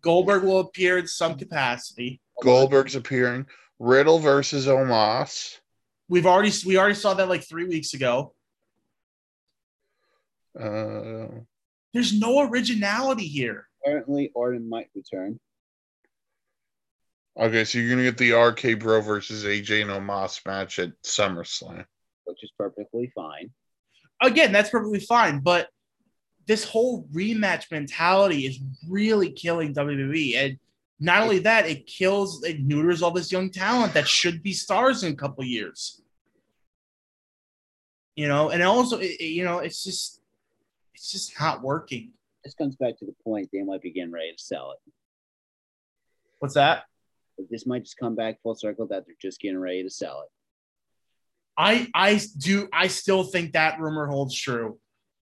[0.03, 2.21] Goldberg will appear in some capacity.
[2.43, 3.47] Goldberg's appearing.
[3.79, 5.59] Riddle versus Omos.
[6.09, 8.35] We've already we already saw that like three weeks ago.
[10.59, 11.29] Uh,
[11.95, 13.67] There's no originality here.
[13.83, 15.39] Apparently, Orton might return.
[17.39, 21.85] okay, so you're gonna get the RK Bro versus AJ and Omos match at SummerSlam.
[22.25, 23.51] which is perfectly fine.
[24.21, 25.69] Again, that's perfectly fine, but
[26.51, 30.35] this whole rematch mentality is really killing WWE.
[30.35, 30.59] And
[30.99, 35.05] not only that, it kills, it neuters all this young talent that should be stars
[35.05, 36.03] in a couple years.
[38.17, 40.23] You know, and also, it, you know, it's just,
[40.93, 42.15] it's just not working.
[42.43, 44.93] This comes back to the point they might be getting ready to sell it.
[46.41, 46.83] What's that?
[47.49, 50.31] This might just come back full circle that they're just getting ready to sell it.
[51.57, 54.81] I I do I still think that rumor holds true.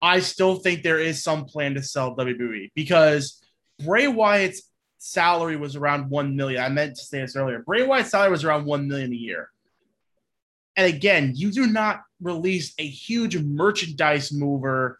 [0.04, 3.42] I still think there is some plan to sell WWE because
[3.80, 6.62] Bray Wyatt's salary was around one million.
[6.62, 7.60] I meant to say this earlier.
[7.60, 9.50] Bray Wyatt's salary was around one million a year.
[10.76, 15.00] And again, you do not release a huge merchandise mover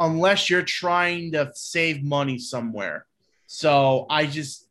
[0.00, 3.06] unless you're trying to save money somewhere.
[3.46, 4.66] So I just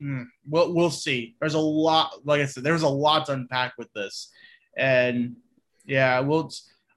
[0.00, 1.36] hmm, we'll we'll see.
[1.38, 4.32] There's a lot, like I said, there's a lot to unpack with this.
[4.76, 5.36] And
[5.84, 6.50] yeah, we'll.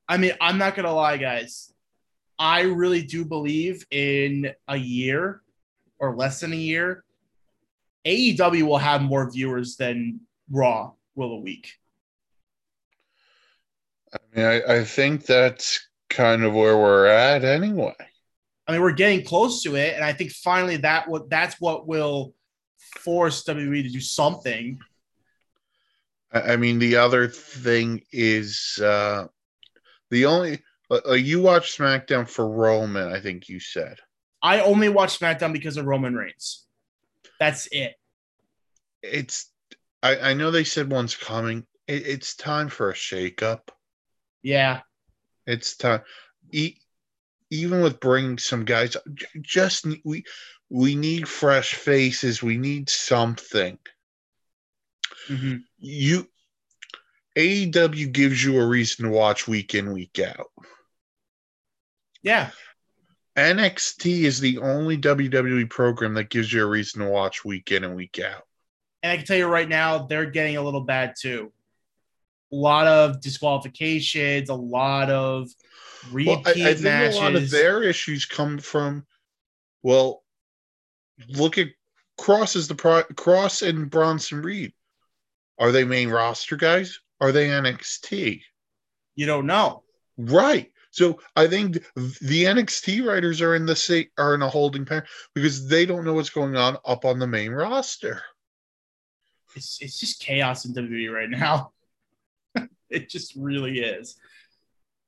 [0.10, 1.72] I mean, I'm not gonna lie, guys.
[2.38, 5.42] I really do believe in a year
[6.00, 7.04] or less than a year,
[8.06, 11.72] AEW will have more viewers than Raw will a week.
[14.14, 17.96] I mean, I, I think that's kind of where we're at anyway.
[18.68, 21.88] I mean, we're getting close to it, and I think finally that what that's what
[21.88, 22.34] will
[22.80, 24.80] force WWE to do something.
[26.32, 29.28] I I mean, the other thing is uh,
[30.10, 30.60] the only
[30.92, 33.12] uh, uh, you watch SmackDown for Roman.
[33.12, 33.98] I think you said
[34.42, 36.66] I only watch SmackDown because of Roman Reigns.
[37.40, 37.96] That's it.
[39.02, 39.52] it's.
[40.04, 41.66] I, I know they said one's coming.
[41.88, 43.62] It, it's time for a shakeup.
[44.44, 44.82] Yeah,
[45.48, 46.02] It's time.
[46.52, 46.78] E-
[47.50, 48.96] even with bringing some guys,
[49.42, 50.24] just we
[50.70, 52.44] we need fresh faces.
[52.44, 53.78] We need something.
[55.30, 55.64] Mhm.
[55.80, 56.30] You
[57.38, 60.48] AEW gives you a reason to watch week in week out.
[62.22, 62.50] yeah.
[63.38, 67.84] NXT is the only WWE program that gives you a reason to watch week in
[67.84, 68.44] and week out.
[69.04, 71.52] And I can tell you right now, they're getting a little bad too.
[72.54, 75.50] A lot of disqualifications, a lot of
[76.14, 77.18] repeat Well, I, I think matches.
[77.18, 79.06] a lot of their issues come from,
[79.84, 80.24] well,
[81.28, 81.68] look at
[82.18, 84.72] Kross as the pro- Kross and Bronson Reed.
[85.60, 87.00] Are they main roster guys?
[87.26, 88.42] Are they NXT?
[89.16, 89.82] you don't know.
[90.16, 90.72] Right.
[90.92, 95.08] So I think the NXT writers are in the state are in a holding pattern
[95.34, 98.22] because they don't know what's going on up on the main roster.
[99.56, 101.72] It's it's just chaos in WWE right now.
[102.92, 104.18] it just really is.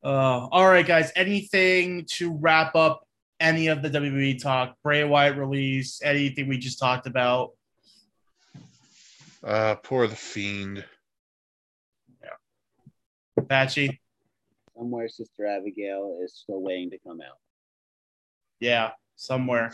[0.04, 1.12] Uh, all right, guys.
[1.16, 3.08] Anything to wrap up
[3.40, 4.76] any of the WWE talk?
[4.82, 6.02] Bray Wyatt release?
[6.02, 7.52] Anything we just talked about?
[9.44, 10.84] Uh, poor the fiend.
[13.42, 14.00] Patchy?
[14.76, 17.38] Somewhere Sister Abigail is still waiting to come out.
[18.60, 19.72] Yeah, somewhere.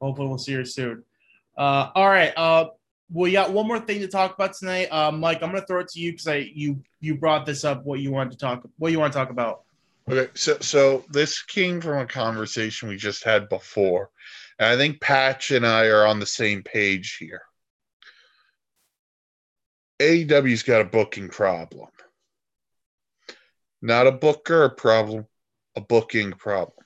[0.00, 1.04] Hopefully, we'll see her soon.
[1.56, 2.32] Uh, all right.
[2.36, 2.68] Uh,
[3.12, 4.88] we got one more thing to talk about tonight.
[4.90, 7.64] Uh, Mike, I'm going to throw it to you because I you you brought this
[7.64, 7.84] up.
[7.84, 8.68] What you wanted to talk?
[8.78, 9.62] What you want to talk about?
[10.08, 14.10] Okay, so so this came from a conversation we just had before.
[14.58, 17.42] And I think Patch and I are on the same page here.
[20.00, 21.88] AEW's got a booking problem.
[23.82, 25.26] Not a booker problem,
[25.76, 26.84] a booking problem.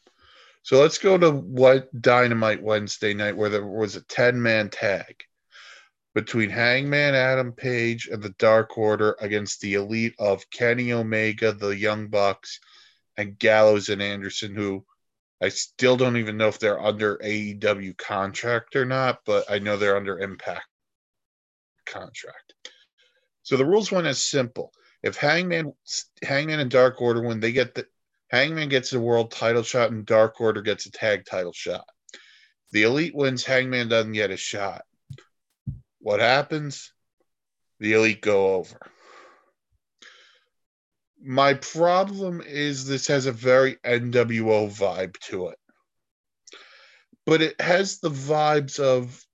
[0.62, 5.24] So let's go to what Dynamite Wednesday night, where there was a 10 man tag
[6.14, 11.68] between Hangman Adam Page and the Dark Order against the elite of Kenny Omega, the
[11.68, 12.60] Young Bucks,
[13.16, 14.84] and Gallows and Anderson, who
[15.40, 19.76] I still don't even know if they're under AEW contract or not, but I know
[19.76, 20.66] they're under Impact
[21.86, 22.54] contract.
[23.42, 24.72] So the rules went as simple
[25.02, 25.72] If Hangman,
[26.22, 27.86] Hangman and Dark Order, when they get the
[28.30, 31.84] Hangman gets the world title shot and Dark Order gets a tag title shot.
[32.72, 34.84] The Elite wins, Hangman doesn't get a shot.
[35.98, 36.92] What happens?
[37.80, 38.78] The Elite go over.
[41.22, 45.58] My problem is this has a very NWO vibe to it.
[47.26, 49.24] But it has the vibes of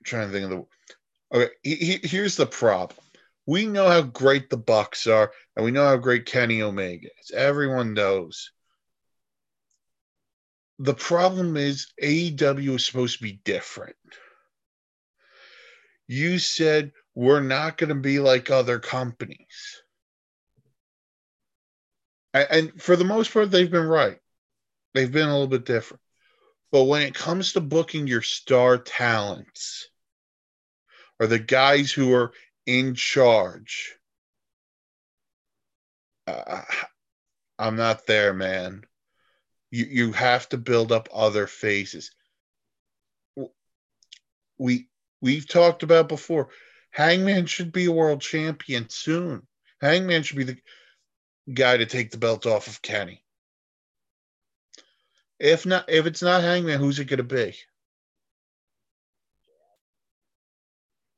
[0.00, 0.75] I'm trying to think of the
[1.32, 2.98] Okay, he, he, here's the problem.
[3.46, 7.30] We know how great the Bucks are, and we know how great Kenny Omega is.
[7.30, 8.50] Everyone knows.
[10.78, 13.96] The problem is AEW is supposed to be different.
[16.08, 19.82] You said we're not going to be like other companies.
[22.34, 24.18] And, and for the most part, they've been right.
[24.92, 26.02] They've been a little bit different.
[26.72, 29.88] But when it comes to booking your star talents,
[31.18, 32.32] or the guys who are
[32.66, 33.96] in charge.
[36.26, 36.62] Uh,
[37.58, 38.84] I'm not there, man.
[39.70, 42.10] You you have to build up other faces.
[44.58, 44.88] We
[45.20, 46.48] we've talked about before.
[46.90, 49.46] Hangman should be a world champion soon.
[49.80, 50.56] Hangman should be the
[51.52, 53.22] guy to take the belt off of Kenny.
[55.38, 57.54] If not, if it's not Hangman, who's it going to be?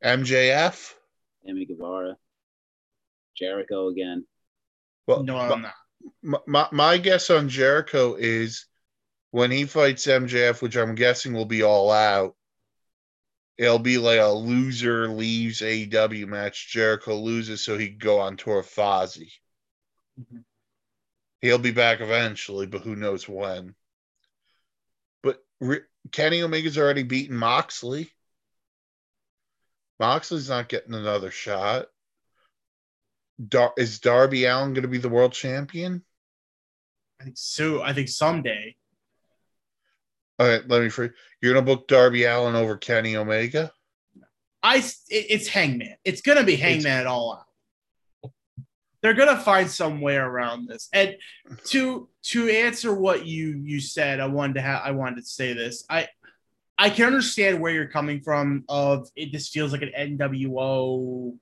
[0.05, 0.94] MJF?
[1.44, 2.16] Sammy Guevara.
[3.36, 4.26] Jericho again.
[5.07, 5.74] Well, no, I'm not.
[6.22, 8.66] My, my, my guess on Jericho is
[9.30, 12.34] when he fights MJF, which I'm guessing will be all out,
[13.57, 16.72] it'll be like a loser leaves AEW match.
[16.72, 19.32] Jericho loses so he can go on tour of Fozzy.
[20.20, 20.38] Mm-hmm.
[21.40, 23.74] He'll be back eventually, but who knows when.
[25.22, 25.80] But Re-
[26.11, 28.11] Kenny Omega's already beaten Moxley.
[30.01, 31.86] Moxley's not getting another shot.
[33.46, 36.03] Dar- is Darby Allin going to be the world champion?
[37.20, 37.82] I think so.
[37.82, 38.76] I think someday.
[40.38, 41.11] All right, let me free.
[41.40, 43.72] You're going to book Darby Allin over Kenny Omega?
[44.62, 45.96] I it's Hangman.
[46.05, 48.32] It's going to be Hangman it's, at all out.
[49.03, 50.88] They're going to find some way around this.
[50.92, 51.16] And
[51.66, 55.53] to to answer what you you said, I wanted to have I wanted to say
[55.53, 55.84] this.
[55.88, 56.09] I
[56.79, 58.64] I can understand where you're coming from.
[58.68, 61.37] Of it, this feels like an NWO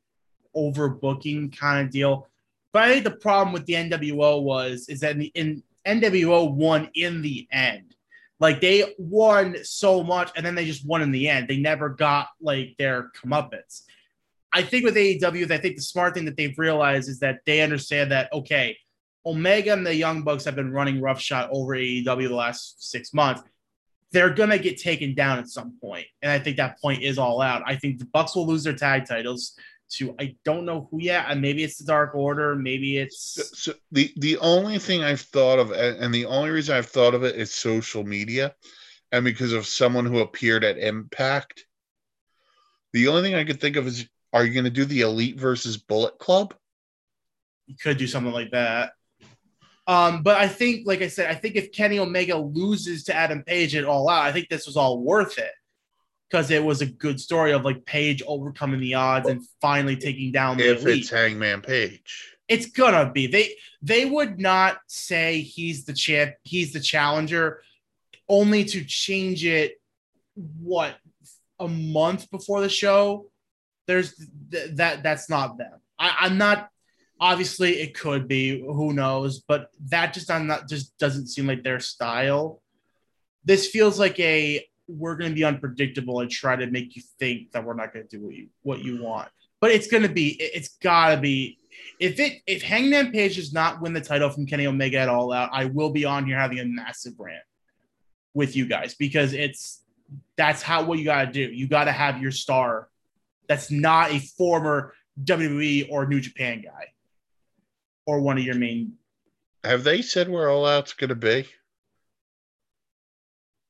[0.57, 2.29] overbooking kind of deal.
[2.73, 6.51] But I think the problem with the NWO was is that in, the, in NWO
[6.51, 7.95] won in the end.
[8.41, 11.49] Like they won so much, and then they just won in the end.
[11.49, 13.83] They never got like their comeuppance.
[14.53, 17.61] I think with AEW, I think the smart thing that they've realized is that they
[17.61, 18.79] understand that okay,
[19.25, 23.43] Omega and the Young Bucks have been running roughshod over AEW the last six months
[24.17, 27.43] they're gonna get taken down at some point, and I think that point is all
[27.43, 27.63] out.
[27.67, 29.59] I think the Bucks will lose their tag titles
[29.91, 33.43] to I don't know who yet, and maybe it's the Dark Order, maybe it's so,
[33.53, 37.25] so the the only thing I've thought of, and the only reason I've thought of
[37.25, 38.55] it is social media,
[39.13, 41.67] and because of someone who appeared at Impact.
[42.95, 45.39] The only thing I could think of is, are you going to do the Elite
[45.39, 46.55] versus Bullet Club?
[47.67, 48.93] You could do something like that.
[49.87, 53.43] Um, but I think, like I said, I think if Kenny Omega loses to Adam
[53.43, 55.53] Page at all out, I think this was all worth it
[56.29, 60.33] because it was a good story of like Page overcoming the odds and finally taking
[60.33, 61.03] down the if elite.
[61.03, 62.37] it's Hangman Page.
[62.49, 67.63] It's gonna be they they would not say he's the champ, he's the challenger,
[68.29, 69.81] only to change it
[70.35, 70.97] what
[71.59, 73.31] a month before the show.
[73.87, 74.15] There's
[74.51, 75.81] th- that that's not them.
[75.99, 76.71] I, I'm not
[77.19, 78.61] Obviously, it could be.
[78.61, 79.41] Who knows?
[79.41, 82.61] But that just on that just doesn't seem like their style.
[83.45, 87.53] This feels like a we're going to be unpredictable and try to make you think
[87.53, 89.29] that we're not going to do what you what you want.
[89.61, 90.37] But it's going to be.
[90.39, 91.59] It's got to be.
[91.99, 95.33] If it if Hangman Page does not win the title from Kenny Omega at all
[95.33, 97.43] out, I will be on here having a massive rant
[98.35, 99.83] with you guys because it's
[100.37, 101.41] that's how what you got to do.
[101.41, 102.89] You got to have your star
[103.49, 104.93] that's not a former
[105.25, 106.89] WWE or New Japan guy
[108.07, 108.95] or one of your main.
[109.65, 111.47] Have they said where All Out's going to be?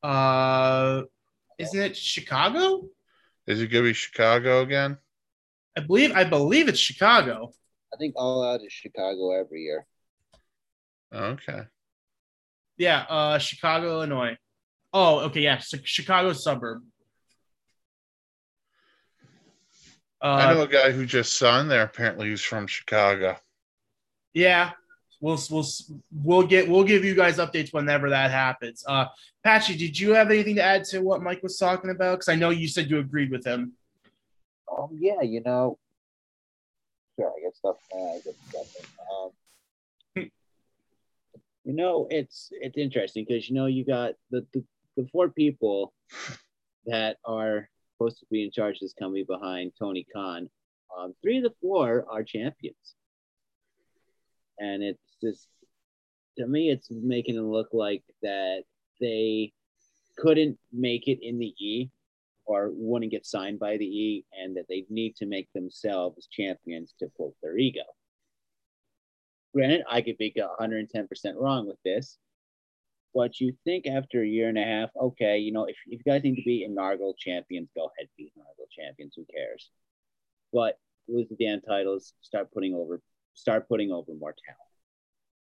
[0.02, 1.02] Uh,
[1.58, 2.86] isn't it Chicago?
[3.46, 4.98] Is it going to be Chicago again?
[5.76, 7.52] I believe I believe it's Chicago.
[7.92, 9.86] I think All Out is Chicago every year.
[11.12, 11.62] Okay.
[12.78, 14.36] Yeah, uh, Chicago, Illinois.
[14.92, 16.82] Oh, okay, yeah, Chicago suburb.
[20.22, 21.82] Uh, I know a guy who just signed there.
[21.82, 23.36] Apparently, he's from Chicago.
[24.36, 24.72] Yeah,
[25.22, 25.66] we'll we'll
[26.22, 28.84] we'll get we'll give you guys updates whenever that happens.
[28.86, 29.06] Uh,
[29.42, 32.16] Patchy, did you have anything to add to what Mike was talking about?
[32.16, 33.72] Because I know you said you agreed with him.
[34.70, 35.78] Um, yeah, you know,
[37.18, 37.76] sure, I get stuff.
[37.90, 38.20] Uh, I
[38.50, 38.76] stuff.
[39.10, 39.30] Um,
[41.64, 44.62] you know, it's it's interesting because you know you got the, the
[44.98, 45.94] the four people
[46.84, 50.50] that are supposed to be in charge of this company behind Tony Khan.
[50.94, 52.95] Um, three of the four are champions,
[54.58, 55.48] and it's just
[56.38, 58.64] to me, it's making it look like that
[59.00, 59.52] they
[60.18, 61.90] couldn't make it in the E
[62.44, 66.94] or wouldn't get signed by the E, and that they need to make themselves champions
[66.98, 67.82] to quote their ego.
[69.52, 72.18] Granted, I could be 110% wrong with this,
[73.14, 76.12] but you think after a year and a half, okay, you know, if, if you
[76.12, 79.14] guys need to be inaugural champions, go ahead, be inaugural champions.
[79.16, 79.70] Who cares?
[80.52, 80.78] But
[81.08, 83.00] lose the damn titles, start putting over,
[83.36, 84.58] start putting over more talent.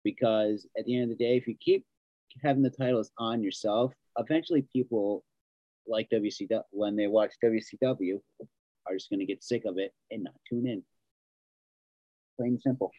[0.05, 1.87] Because at the end of the day, if you keep
[2.43, 5.25] having the titles on yourself, eventually people
[5.87, 8.21] like WCW when they watch WCW
[8.87, 10.83] are just going to get sick of it and not tune in.
[12.37, 12.91] Plain and simple.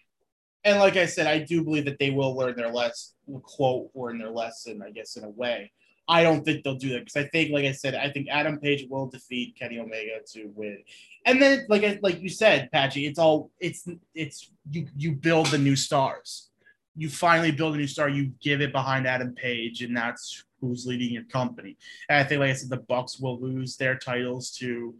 [0.63, 4.11] And like I said, I do believe that they will learn their lesson, quote, or
[4.11, 5.71] in their lesson, I guess, in a way.
[6.09, 8.59] I don't think they'll do that because I think, like I said, I think Adam
[8.59, 10.79] Page will defeat Kenny Omega to win.
[11.25, 15.59] And then, like like you said, Patchy, it's all it's it's you you build the
[15.59, 16.49] new stars.
[16.95, 18.09] You finally build a new star.
[18.09, 21.77] You give it behind Adam Page, and that's who's leading your company.
[22.09, 24.95] And I think, like I said, the Bucks will lose their titles to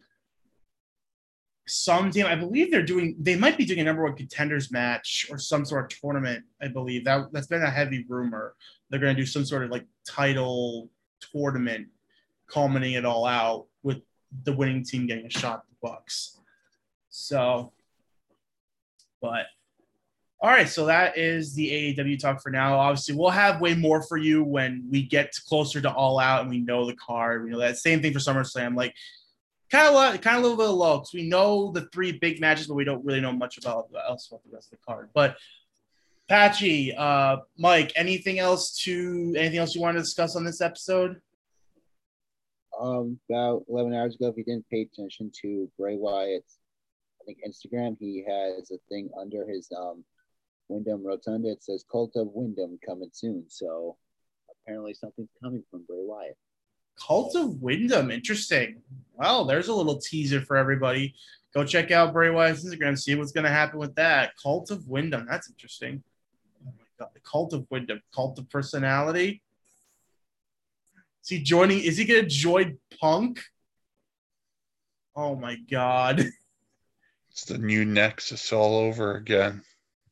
[1.68, 2.28] some team.
[2.28, 3.16] I believe they're doing.
[3.20, 6.46] They might be doing a number one contenders match or some sort of tournament.
[6.62, 8.54] I believe that that's been a heavy rumor.
[8.92, 10.92] They're going to do some sort of like title
[11.32, 11.88] tournament,
[12.48, 14.02] culminating it all out with
[14.44, 16.38] the winning team getting a shot at the Bucks.
[17.10, 17.74] So,
[19.22, 19.46] but
[20.42, 22.80] all right, so that is the AEW talk for now.
[22.80, 26.50] Obviously, we'll have way more for you when we get closer to All Out and
[26.50, 27.44] we know the card.
[27.44, 28.76] We know that same thing for SummerSlam.
[28.76, 28.96] Like,
[29.70, 32.76] kind of, kind of a little bit because we know the three big matches, but
[32.76, 35.10] we don't really know much about else about the rest of the card.
[35.14, 35.36] But
[36.30, 41.20] Patchy, uh, Mike, anything else to anything else you want to discuss on this episode?
[42.80, 46.60] Um, about 11 hours ago, if you didn't pay attention to Bray Wyatt's,
[47.22, 50.06] I think Instagram, he has a thing under his um
[50.70, 51.50] Windham Rotunda.
[51.50, 53.46] It says Cult of Windham coming soon.
[53.48, 53.98] So
[54.52, 56.38] apparently something's coming from Bray Wyatt.
[57.08, 58.82] Cult of Windham, interesting.
[59.14, 61.16] Well, there's a little teaser for everybody.
[61.54, 64.34] Go check out Bray Wyatt's Instagram, see what's going to happen with that.
[64.42, 66.04] Cult of Windham, that's interesting.
[66.62, 69.42] Oh my god, the The cult of Windham, Cult of Personality.
[71.24, 71.80] Is he joining?
[71.80, 73.42] Is he going to join Punk?
[75.16, 76.26] Oh my god.
[77.32, 79.62] It's the new Nexus all over again.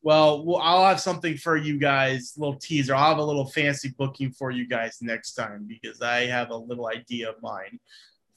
[0.02, 2.94] Well, well, I'll have something for you guys, little teaser.
[2.94, 6.56] I'll have a little fancy booking for you guys next time because I have a
[6.56, 7.80] little idea of mine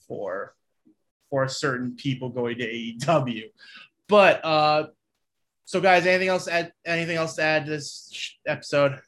[0.07, 0.55] for
[1.29, 3.43] for certain people going to AEW.
[4.07, 4.87] But uh
[5.65, 8.99] so guys, anything else add anything else to add to this episode?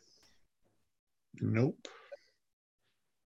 [1.41, 1.87] Nope.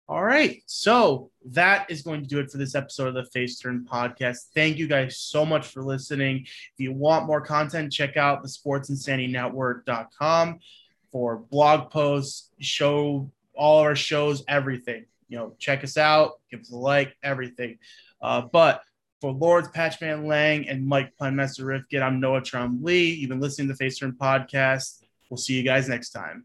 [0.10, 0.62] All right.
[0.66, 4.50] So that is going to do it for this episode of the Face Turn podcast.
[4.54, 6.42] Thank you guys so much for listening.
[6.42, 10.60] If you want more content, check out the sportsinsanitynetwork.com
[11.12, 15.06] for blog posts, show all our shows, everything.
[15.30, 17.78] You know, check us out, give us a like, everything.
[18.22, 18.82] Uh, but
[19.24, 23.18] for Lords, Patchman Lang, and Mike Planmaster Rifkin, I'm Noah Trumley.
[23.18, 25.06] You've been listening to the Face Turn podcast.
[25.30, 26.44] We'll see you guys next time.